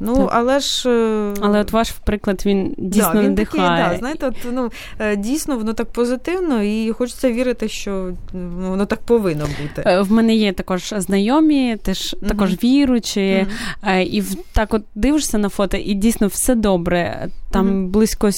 [0.00, 0.28] Ну, так.
[0.32, 0.90] але ж.
[0.90, 3.82] Е, але от ваш приклад він дійсно да, він надихає.
[3.82, 8.70] Такий, да, знаєте, от, ну, е, дійсно воно так позитивно, і хочеться вірити, що ну,
[8.70, 9.90] воно так повинно бути.
[9.90, 13.46] Е, в мене є також знайомі, теж mm також віручі,
[13.82, 14.22] mm і
[14.52, 17.28] так от дивишся на фото, і дійсно все добре.
[17.50, 18.30] Там mm близько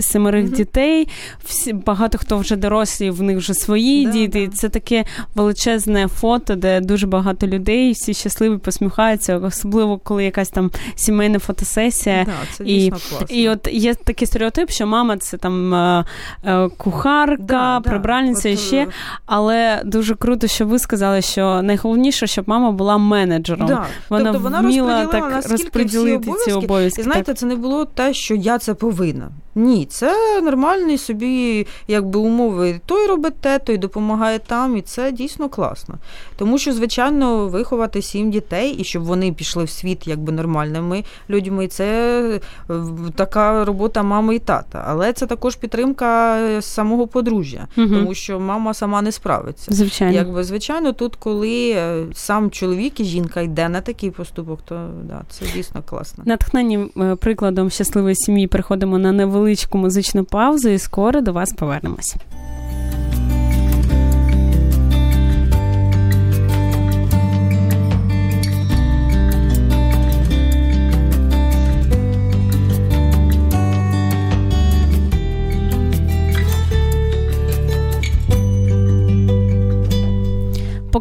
[0.00, 1.08] семерих дітей,
[1.44, 4.48] всі, багато хто вже дорослі, в них вже свої да, діти.
[4.48, 5.04] Це таке
[5.34, 12.24] величезне фото, де дуже багато людей, всі щасливі посміхаються, особливо коли якась там сімейна фотосесія.
[12.24, 12.92] Да, це і
[13.28, 16.04] і от є такий стереотип, що мама це там е,
[16.44, 18.86] е, кухарка, да, прибральниця і ще.
[19.26, 23.66] Але дуже круто, що ви сказали, що найголовніше, щоб мама була менеджером.
[23.66, 23.86] Да.
[24.08, 27.00] Вона тобто вона вміла так розподілити ці обов'язки.
[27.00, 29.30] І знаєте, це не було те, що я це повинна.
[29.54, 32.80] Ні, це нормальний собі, якби умови.
[32.86, 35.94] Той робить те, той допомагає там, і це дійсно класно.
[36.36, 41.68] Тому що, звичайно, виховати сім дітей і щоб вони пішли в світ якби нормальними людьми,
[41.68, 42.40] це
[42.70, 42.74] е,
[43.14, 44.84] така робота мами і тата.
[44.88, 47.88] Але це також підтримка самого подружжя, угу.
[47.88, 49.74] тому що мама сама не справиться.
[49.74, 54.90] Звичайно, якби звичайно, тут, коли е, сам чоловік і жінка йде на такий поступок, то
[55.04, 56.24] да, це дійсно класно.
[56.26, 62.16] Натхнені е, прикладом щасливої сім'ї приходимо на невеличку музичну паузу, і скоро до вас повернемось.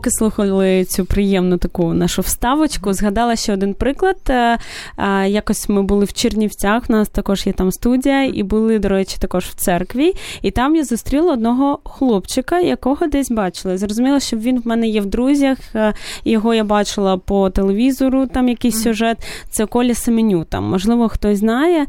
[0.04, 4.18] Поки слухали цю приємну таку нашу вставочку, згадала ще один приклад.
[4.30, 4.58] Е,
[4.98, 8.90] е, якось ми були в Чернівцях, у нас також є там студія, і були, до
[8.90, 10.14] речі, також в церкві.
[10.42, 13.78] І там я зустріла одного хлопчика, якого десь бачила.
[13.78, 15.58] Зрозуміла, що він в мене є в друзях.
[15.76, 15.94] Е,
[16.26, 19.18] його я бачила по телевізору, там якийсь сюжет.
[19.50, 20.46] Це Коля Семеню.
[20.50, 21.86] Там, можливо, хтось знає.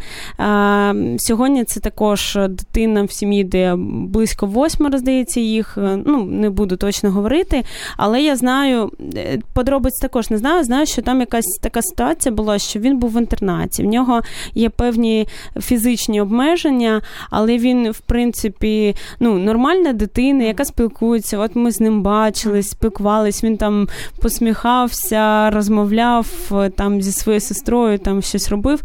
[1.19, 5.79] Сьогодні це також дитина в сім'ї, де близько восьмеро, здається, їх.
[6.07, 7.65] Ну, не буду точно говорити.
[8.05, 10.65] Але я знаю, е, подробиць також не знаю.
[10.65, 13.83] Знаю, що там якась така ситуація була, що він був в інтернаті.
[13.83, 14.21] В нього
[14.55, 15.29] є певні
[15.61, 21.39] фізичні обмеження, але він, в принципі, ну, нормальна дитина, яка спілкується.
[21.39, 23.89] От ми з ним бачились, спілкувались, він там
[24.23, 26.27] посміхався, розмовляв
[26.77, 28.83] там зі своєю сестрою, там щось робив.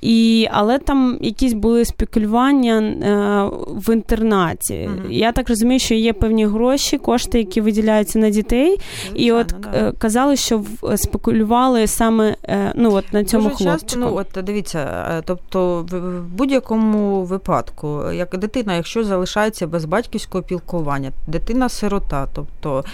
[0.00, 4.90] І, Але там якісь були спекулювання е, в інтернаті.
[5.10, 8.61] Я так розумію, що є певні гроші, кошти, які виділяються на дітей.
[8.66, 9.68] Звичайно, і от да.
[9.74, 10.64] Е, казали, що
[10.96, 13.80] спекулювали саме е, ну, от на цьому Дуже хлопчику.
[13.80, 21.12] Часто, ну, от дивіться, тобто в будь-якому випадку, як дитина, якщо залишається без батьківського пілкування,
[21.26, 22.84] дитина-сирота, тобто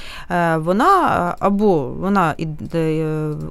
[0.57, 2.35] вона або вона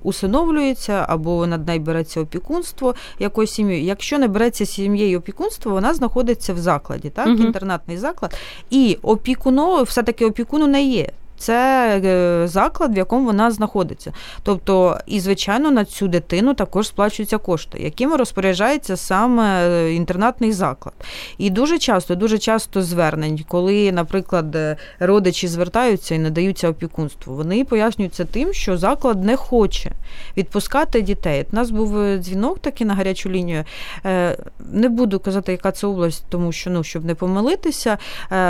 [0.03, 3.84] усиновлюється, або над нею береться опікунство якоюсь сім'єю.
[3.84, 7.43] Якщо не береться сім'єю опікунство, вона знаходиться в закладі, так, угу.
[7.43, 8.36] інтернатний заклад,
[8.70, 14.13] і опікуно, все-таки опікуну не є це е, заклад, в якому вона знаходиться.
[14.43, 20.95] Тобто, і, звичайно, на цю дитину також сплачуються кошти, якими розпоряджається саме е, інтернатний заклад.
[21.38, 27.65] І дуже часто, дуже часто звернень, коли, наприклад, е, родичі звертаються і надаються опікунству, вони
[27.65, 29.91] пояснюються тим, що заклад не хоче
[30.38, 31.45] відпускати дітей.
[31.51, 33.63] У нас був дзвінок такий на гарячу лінію.
[34.59, 37.97] Не буду казати, яка це область, тому що ну, щоб не помилитися,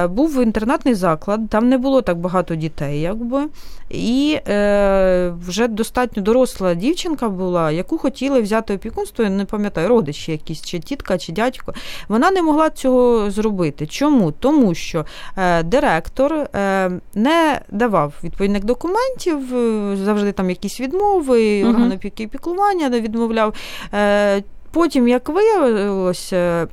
[0.10, 3.48] був інтернатний заклад, там не було так багато дітей дітей, якби.
[3.90, 10.32] І е, вже достатньо доросла дівчинка була, яку хотіли взяти опікунство, я не пам'ятаю, родичі
[10.32, 11.74] якісь, чи тітка, чи дядько.
[12.08, 13.88] Вона не могла цього зробити.
[13.88, 14.32] Чому?
[14.32, 15.06] Тому що
[15.38, 21.72] е, директор е, не давав відповідних документів, е, завжди там якісь відмови, угу.
[21.72, 23.54] орган опіки і піклування відмовляв.
[23.94, 26.68] Е, Потім, як виявилося,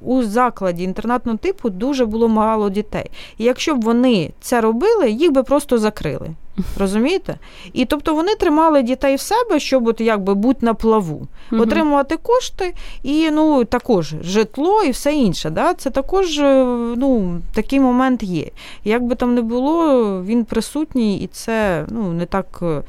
[0.00, 3.10] у закладі інтернатного типу дуже було мало дітей.
[3.38, 6.34] І якщо б вони це робили, їх би просто закрили.
[6.78, 7.38] Розумієте?
[7.72, 11.62] І тобто вони тримали дітей в себе, щоб от якби бути на плаву, угу.
[11.62, 15.50] отримувати кошти і ну також житло і все інше.
[15.50, 15.74] Да?
[15.74, 16.64] Це також е,
[16.96, 18.46] ну, такий момент є.
[18.84, 22.82] Як би там не було, він присутній, і це ну, не так е,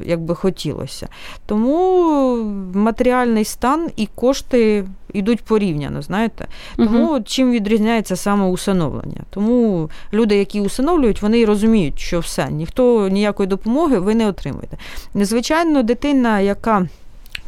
[0.00, 1.08] як би хотілося.
[1.46, 2.36] Тому
[2.74, 6.46] матеріальний стан і кошти йдуть порівняно, знаєте.
[6.76, 7.20] Тому угу.
[7.20, 9.20] чим відрізняється саме усиновлення.
[9.30, 14.76] Тому люди, які усиновлюють, вони розуміють, що все, ніхто ніякої допомоги ви не отримуєте.
[15.14, 16.88] Незвичайно, дитина, яка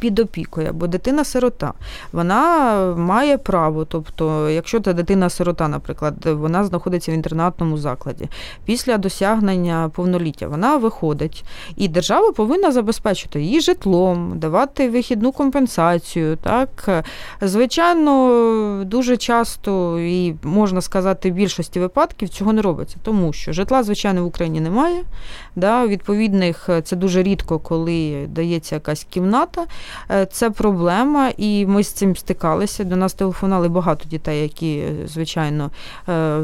[0.01, 1.73] під опікою, або дитина-сирота,
[2.11, 3.85] вона має право.
[3.85, 8.29] Тобто, якщо та дитина-сирота, наприклад, вона знаходиться в інтернатному закладі,
[8.65, 11.43] після досягнення повноліття вона виходить,
[11.75, 16.35] і держава повинна забезпечити її житлом, давати вихідну компенсацію.
[16.35, 17.03] Так,
[17.41, 23.83] звичайно, дуже часто і можна сказати, в більшості випадків цього не робиться, тому що житла,
[23.83, 25.03] звичайно, в Україні немає.
[25.55, 29.65] Да, Відповідних це дуже рідко, коли дається якась кімната.
[30.11, 32.83] Е, це проблема, і ми з цим стикалися.
[32.83, 35.71] До нас телефонували багато дітей, які, звичайно,
[36.09, 36.39] е,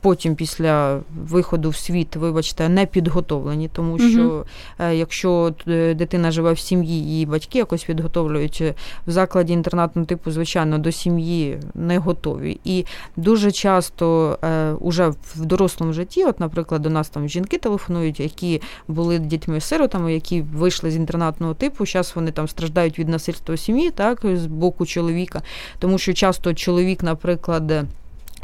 [0.00, 4.90] потім після виходу в світ, вибачте, не підготовлені, тому що угу.
[4.92, 5.54] якщо
[5.96, 8.60] дитина живе в сім'ї, її батьки якось підготовлюють
[9.06, 12.60] в закладі інтернатного типу, звичайно, до сім'ї не готові.
[12.64, 12.84] І
[13.16, 14.38] дуже часто
[14.80, 20.42] уже в дорослому житті, от, наприклад, до нас там жінки телефонують, які були дітьми-сиротами, які
[20.42, 24.86] вийшли з інтернатного типу, зараз вони там страждають страждають від насильства сім'ї, так, з боку
[24.86, 25.42] чоловіка,
[25.78, 27.86] тому що часто чоловік, наприклад.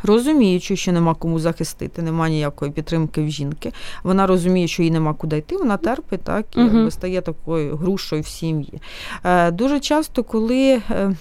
[0.02, 3.72] Розуміючи, що нема кому захистити, нема ніякої підтримки в жінки.
[4.02, 8.22] Вона розуміє, що їй нема куди йти, вона терпить, так і uh стає такою грушою
[8.22, 8.80] в сім'ї.
[9.24, 11.16] Е, дуже часто, коли е,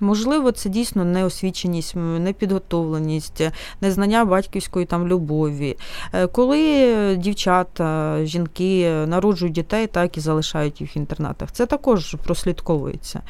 [0.00, 3.42] Можливо, це дійсно неосвіченість, непідготовленість,
[3.80, 5.76] незнання батьківської там любові.
[6.12, 13.20] Е, коли дівчата, жінки народжують дітей, так і залишають їх в інтернатах, це також прослідковується.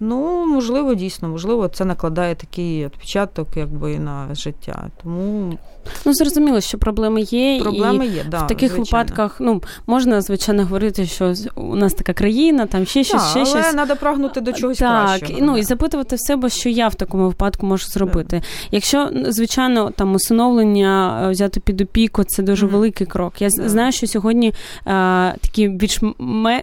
[0.00, 4.88] Ну, можливо, дійсно, можливо, це накладає такий відпечаток якби на життя.
[5.02, 5.58] Тому
[6.04, 7.60] ну зрозуміло, що проблеми є.
[7.60, 9.04] Проблеми і є, да, в таких звичайно.
[9.04, 13.38] випадках ну можна звичайно говорити, що у нас така країна, там ще щось, да, ще
[13.38, 13.72] але щось.
[13.72, 15.38] треба прагнути до чогось так, кращого.
[15.42, 18.36] Ну і запитувати себе, що я в такому випадку можу зробити.
[18.36, 18.68] Yeah.
[18.70, 22.70] Якщо звичайно там усиновлення е, взяти під опіку, це дуже mm-hmm.
[22.70, 23.42] великий крок.
[23.42, 23.68] Я yeah.
[23.68, 24.54] знаю, що сьогодні
[24.84, 26.00] а, е, такі більш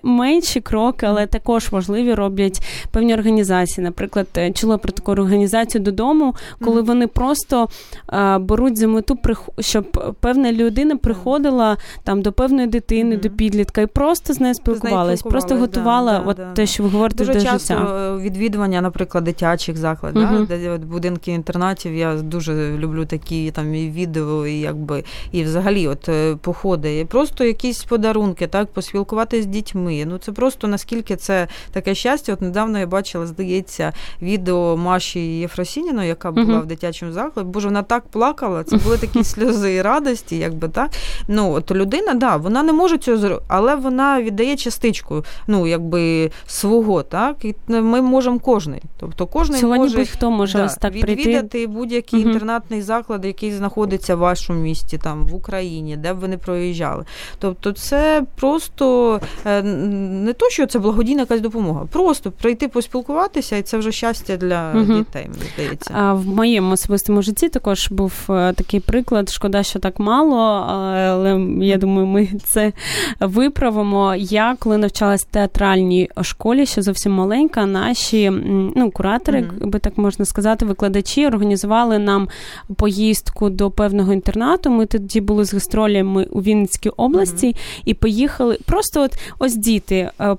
[0.04, 3.84] менші кроки, але також важливі роблять певні організації.
[3.84, 6.86] Наприклад, е, чула про таку організацію додому, коли mm-hmm.
[6.86, 7.70] вони просто
[8.08, 9.18] а, беруть за мету
[9.60, 13.22] щоб певна людина приходила там до певної дитини, mm-hmm.
[13.22, 16.90] до підлітка і просто з нею спілкувалась, просто готувала да, от да, те, що ви
[16.90, 18.16] говорите дуже до часто життя.
[18.16, 20.48] відвідування, наприклад, дитя дитячих закладах, uh-huh.
[20.48, 21.96] да, де будинки інтернатів.
[21.96, 27.06] Я дуже люблю такі там і відео, і якби і взагалі, от е, походи, і
[27.06, 30.06] просто якісь подарунки, так, поспілкуватися з дітьми.
[30.08, 32.34] Ну це просто наскільки це таке щастя.
[32.34, 36.62] От недавно я бачила, здається, відео Маші Єфросініної, яка була uh-huh.
[36.62, 37.50] в дитячому закладі.
[37.50, 38.64] Боже, вона так плакала.
[38.64, 40.90] Це були такі сльози і радості, якби так.
[41.28, 46.32] Ну от людина, да, вона не може цього зробити, але вона віддає частичку, ну якби
[46.48, 48.82] свого, так і ми можемо кожний.
[49.00, 52.30] Тобто кожний Сьогодні може хто може да, ось так відвідати будь-який угу.
[52.30, 57.06] інтернатний заклад, який знаходиться в вашому місті, там в Україні, де б ви не проїжджали.
[57.40, 63.62] Тобто, це просто е, не то, що це благодійна якась допомога, просто прийти поспілкуватися, і
[63.62, 64.94] це вже щастя для угу.
[64.94, 65.28] дітей.
[65.32, 65.92] Мені здається.
[65.94, 69.30] А в моєму особистому житті також був е, такий приклад.
[69.30, 72.74] Шкода, що так мало, але я думаю, ми це
[73.20, 74.16] виправимо.
[74.16, 78.30] Я коли навчалась в театральній школі, ще зовсім маленька, наші
[78.76, 79.70] ну, куратори, mm-hmm.
[79.70, 82.28] би так можна сказати, викладачі організували нам
[82.76, 84.70] поїздку до певного інтернату.
[84.70, 87.82] Ми тоді були з гастролями у Вінницькій області mm-hmm.
[87.86, 88.58] і поїхали.
[88.66, 90.36] Просто от ось діти Е,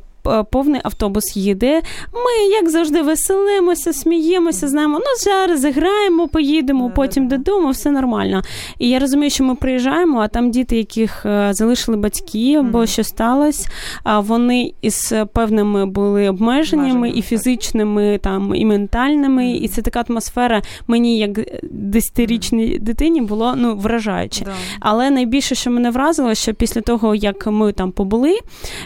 [0.51, 1.83] повний автобус їде.
[2.13, 8.43] Ми, як завжди, веселимося, сміємося, знаємо, ну зараз граємо, поїдемо, потім додому, все нормально.
[8.79, 13.05] І я розумію, що ми приїжджаємо, а там діти, яких е, залишили батьки, або що
[13.05, 13.69] сталося,
[14.05, 19.53] вони із певними були обмеженнями і фізичними, там, і ментальними.
[19.53, 24.47] І це така атмосфера мені, як десятирічній дитині, було ну, вражаюче.
[24.81, 28.39] Але найбільше, що мене вразило, що після того, як ми там побули,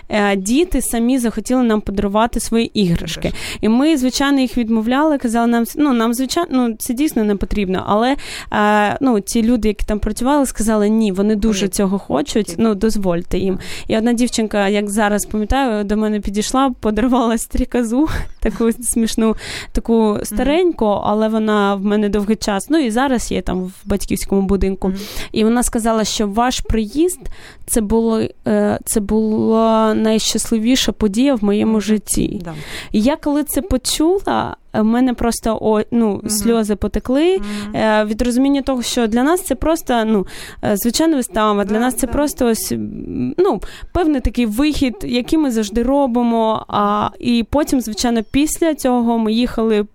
[0.09, 3.33] е, діти самі захотіли нам подарувати свої іграшки.
[3.61, 7.85] І ми, звичайно, їх відмовляли, казали, нам ну, нам, звичайно, ну, це дійсно не потрібно.
[7.87, 8.17] Але
[8.53, 13.39] е, ну, ті люди, які там працювали, сказали, ні, вони дуже цього хочуть, ну дозвольте
[13.39, 13.59] їм.
[13.89, 18.09] І одна дівчинка, як зараз пам'ятаю, до мене підійшла, подарувала стріказу,
[18.41, 19.37] таку смішну,
[19.73, 22.71] таку стареньку, але вона в мене довгий час.
[22.71, 24.93] Ну і зараз є там в батьківському будинку.
[25.33, 27.21] І вона сказала, що ваш приїзд
[27.67, 32.41] це було е, це була найщасливіша подія в моєму житті.
[32.45, 32.55] Да.
[32.93, 36.29] І я коли це почула, в мене просто о, ну, mm-hmm.
[36.29, 38.07] сльози потекли mm-hmm.
[38.07, 40.27] від розуміння того, що для нас це просто ну,
[40.65, 42.75] е, звичайна вистава, для нас це просто ось
[43.39, 43.61] ну,
[43.93, 46.65] певний такий вихід, який ми завжди робимо.
[46.69, 49.87] А, І потім, звичайно, після цього ми їхали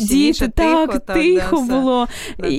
[0.00, 2.08] діти, так, так, тихо да, було.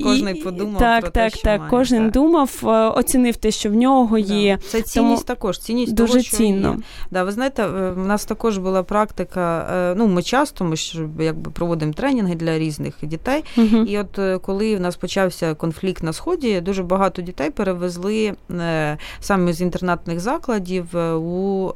[0.03, 0.79] Кожен подумав.
[0.79, 1.59] Так, про так, те, що так.
[1.59, 2.11] має, Кожен так.
[2.11, 4.57] думав, е, оцінив те, що в нього є.
[4.67, 5.59] Це цінність Тому також.
[5.59, 6.69] Цінність дуже того, що цінно.
[6.69, 6.83] Є.
[7.11, 9.93] Да, Ви знаєте, в нас також була практика.
[9.97, 13.43] Ну, ми часто ми ж якби проводимо тренінги для різних дітей.
[13.57, 13.85] Uh-huh.
[13.85, 18.97] І от е, коли в нас почався конфлікт на сході, дуже багато дітей перевезли е,
[19.19, 21.73] саме з інтернатних закладів е, у.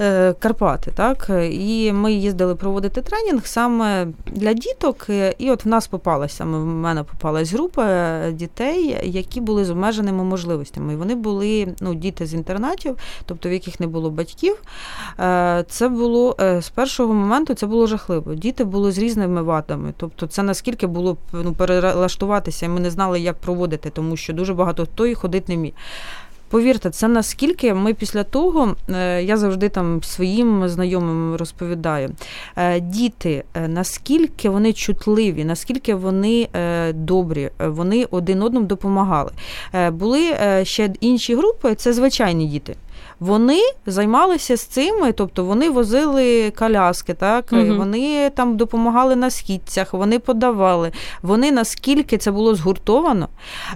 [0.00, 5.06] Е, Карпати, так і ми їздили проводити тренінг саме для діток.
[5.38, 10.92] І от в нас попалася в мене попалась група дітей, які були з обмеженими можливостями.
[10.92, 14.56] І Вони були ну, діти з інтернатів, тобто в яких не було батьків.
[15.20, 18.34] Е, це було е, з першого моменту це було жахливо.
[18.34, 19.94] Діти були з різними вадами.
[19.96, 24.54] Тобто, це наскільки було ну, перелаштуватися, і ми не знали, як проводити, тому що дуже
[24.54, 25.72] багато хто і ходити не міг.
[26.50, 32.10] Повірте, це наскільки ми після того, е, я завжди там своїм знайомим розповідаю,
[32.56, 36.48] е, діти, е, наскільки вони чутливі, наскільки вони
[36.94, 39.30] добрі, вони один одному допомагали.
[39.90, 42.76] Були ще інші групи, це звичайні діти.
[43.20, 47.76] Вони займалися з цим, тобто вони возили коляски, так угу.
[47.76, 50.92] вони там допомагали на східцях, вони подавали.
[51.22, 53.28] Вони наскільки це було згуртовано,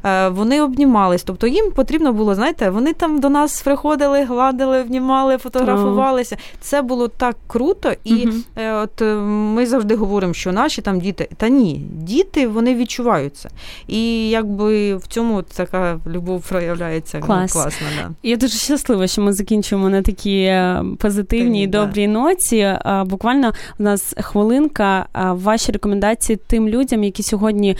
[0.04, 1.22] е, вони обнімались.
[1.22, 6.36] Тобто їм потрібно було, знаєте, вони там до нас приходили, гладили, обнімали, фотографувалися.
[6.60, 8.36] Це було так круто, і угу.
[8.56, 13.50] от е, ми завжди говоримо, що наші там діти, та ні, діти вони відчуваються.
[13.88, 17.52] І якби в цьому така любов проявляється Клас.
[17.52, 17.86] класна.
[18.02, 18.10] Да.
[18.22, 22.12] Я дуже щаслива, що ми закінчуємо на такій е, позитивній і добрій да.
[22.12, 22.56] ноці.
[22.56, 25.06] Е, буквально у нас хвилинка.
[25.14, 27.76] Е, ваші рекомендації тим людям, які сьогодні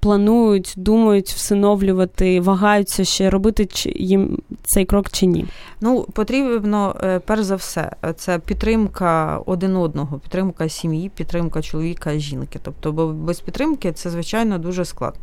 [0.00, 5.44] планують, думають всиновлювати, вагаються ще робити їм цей крок чи ні?
[5.80, 6.96] Ну потрібно
[7.26, 12.58] перш за все, це підтримка один одного, підтримка сім'ї, підтримка чоловіка, жінки.
[12.62, 15.20] Тобто, бо без підтримки це звичайно дуже складно.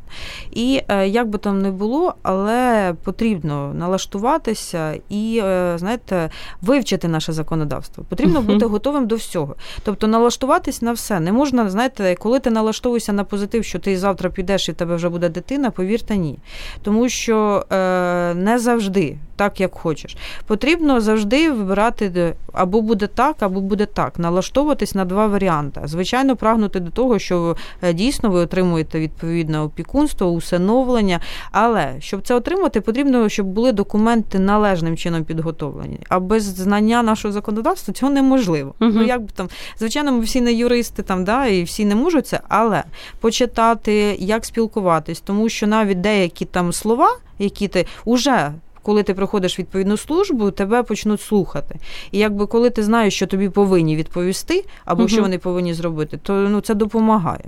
[0.52, 5.42] І як би там не було, але потрібно налаштуватися і
[5.78, 6.30] знаєте,
[6.62, 8.04] вивчити наше законодавство.
[8.10, 9.56] Потрібно бути готовим до всього.
[9.84, 11.20] Тобто налаштуватись на все.
[11.20, 14.96] Не можна, знаєте, коли ти налаштовуєшся на позитив, що ти завтра підеш і в тебе
[14.96, 16.40] вже буде дитина, повірте, ні.
[16.82, 20.18] Тому що е, не завжди так, як хочеш.
[20.48, 24.20] Потрібно завжди вибирати або буде так, або буде так.
[24.20, 25.82] Налаштовуватись на два варіанти.
[25.86, 31.20] Звичайно, прагнути до того, що е, дійсно ви отримуєте відповідне опікунство, усиновлення.
[31.52, 36.00] Але щоб це отримати, потрібно, щоб були документи належним чином підготовлені.
[36.10, 38.74] А без знання нашого законодавства цього неможливо.
[38.80, 38.92] Uh-huh.
[38.96, 42.28] Ну як би там, звичайно, ми всі не юристи там, да, і всі не можуть
[42.28, 42.84] це, але
[43.20, 48.52] почитати, як спілкуватись, тому що навіть деякі там слова, які ти уже
[48.90, 51.80] коли ти проходиш відповідну службу, тебе почнуть слухати.
[52.12, 55.10] І якби коли ти знаєш, що тобі повинні відповісти, або угу.
[55.10, 57.46] що вони повинні зробити, то ну це допомагає.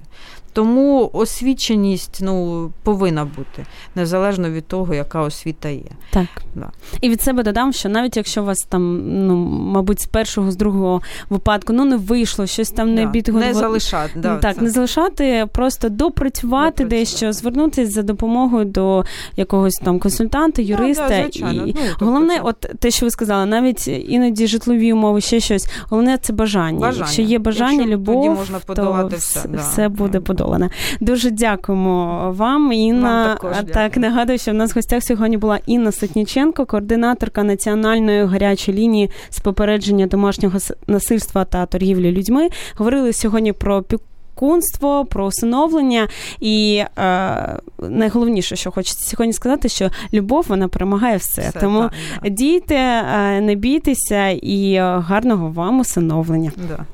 [0.54, 5.91] Тому освіченість ну, повинна бути незалежно від того, яка освіта є.
[6.10, 6.28] Так.
[6.56, 6.70] Да.
[7.02, 10.56] І від себе додам, що навіть якщо у вас там, ну, мабуть, з першого, з
[10.56, 13.12] другого випадку ну, не вийшло, щось там не да.
[13.12, 13.39] бідго...
[13.39, 14.20] Не залишати.
[14.20, 14.62] Да, так, це.
[14.62, 21.10] не залишати, просто допрацювати дещо, звернутися за допомогою до якогось там консультанта, юриста.
[21.10, 21.66] Да, звичайно.
[21.66, 25.68] І ну, Головне, от те, що ви сказали, навіть іноді житлові умови, ще щось.
[25.89, 26.80] Головне це бажання.
[26.80, 27.06] бажання.
[27.06, 30.69] Якщо є бажання, Якщо любов, тоді можна подолати то все, все буде подолати задоволена.
[30.99, 32.71] Дуже дякуємо вам.
[32.71, 37.43] Інна вам також так нагадую, що в нас в гостях сьогодні була Інна Сотніченко, координаторка
[37.43, 42.49] національної гарячої лінії з попередження домашнього насильства та торгівлі людьми.
[42.75, 46.07] Говорили сьогодні про опікунство, про усиновлення.
[46.39, 51.41] І е, найголовніше, що хочеться сьогодні сказати, що любов вона перемагає все.
[51.41, 51.89] все Тому
[52.21, 56.51] так, дійте, е, не бійтеся і гарного вам усиновлення.
[56.69, 56.85] Да.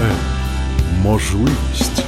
[0.00, 0.16] М.
[1.02, 1.99] Можливість.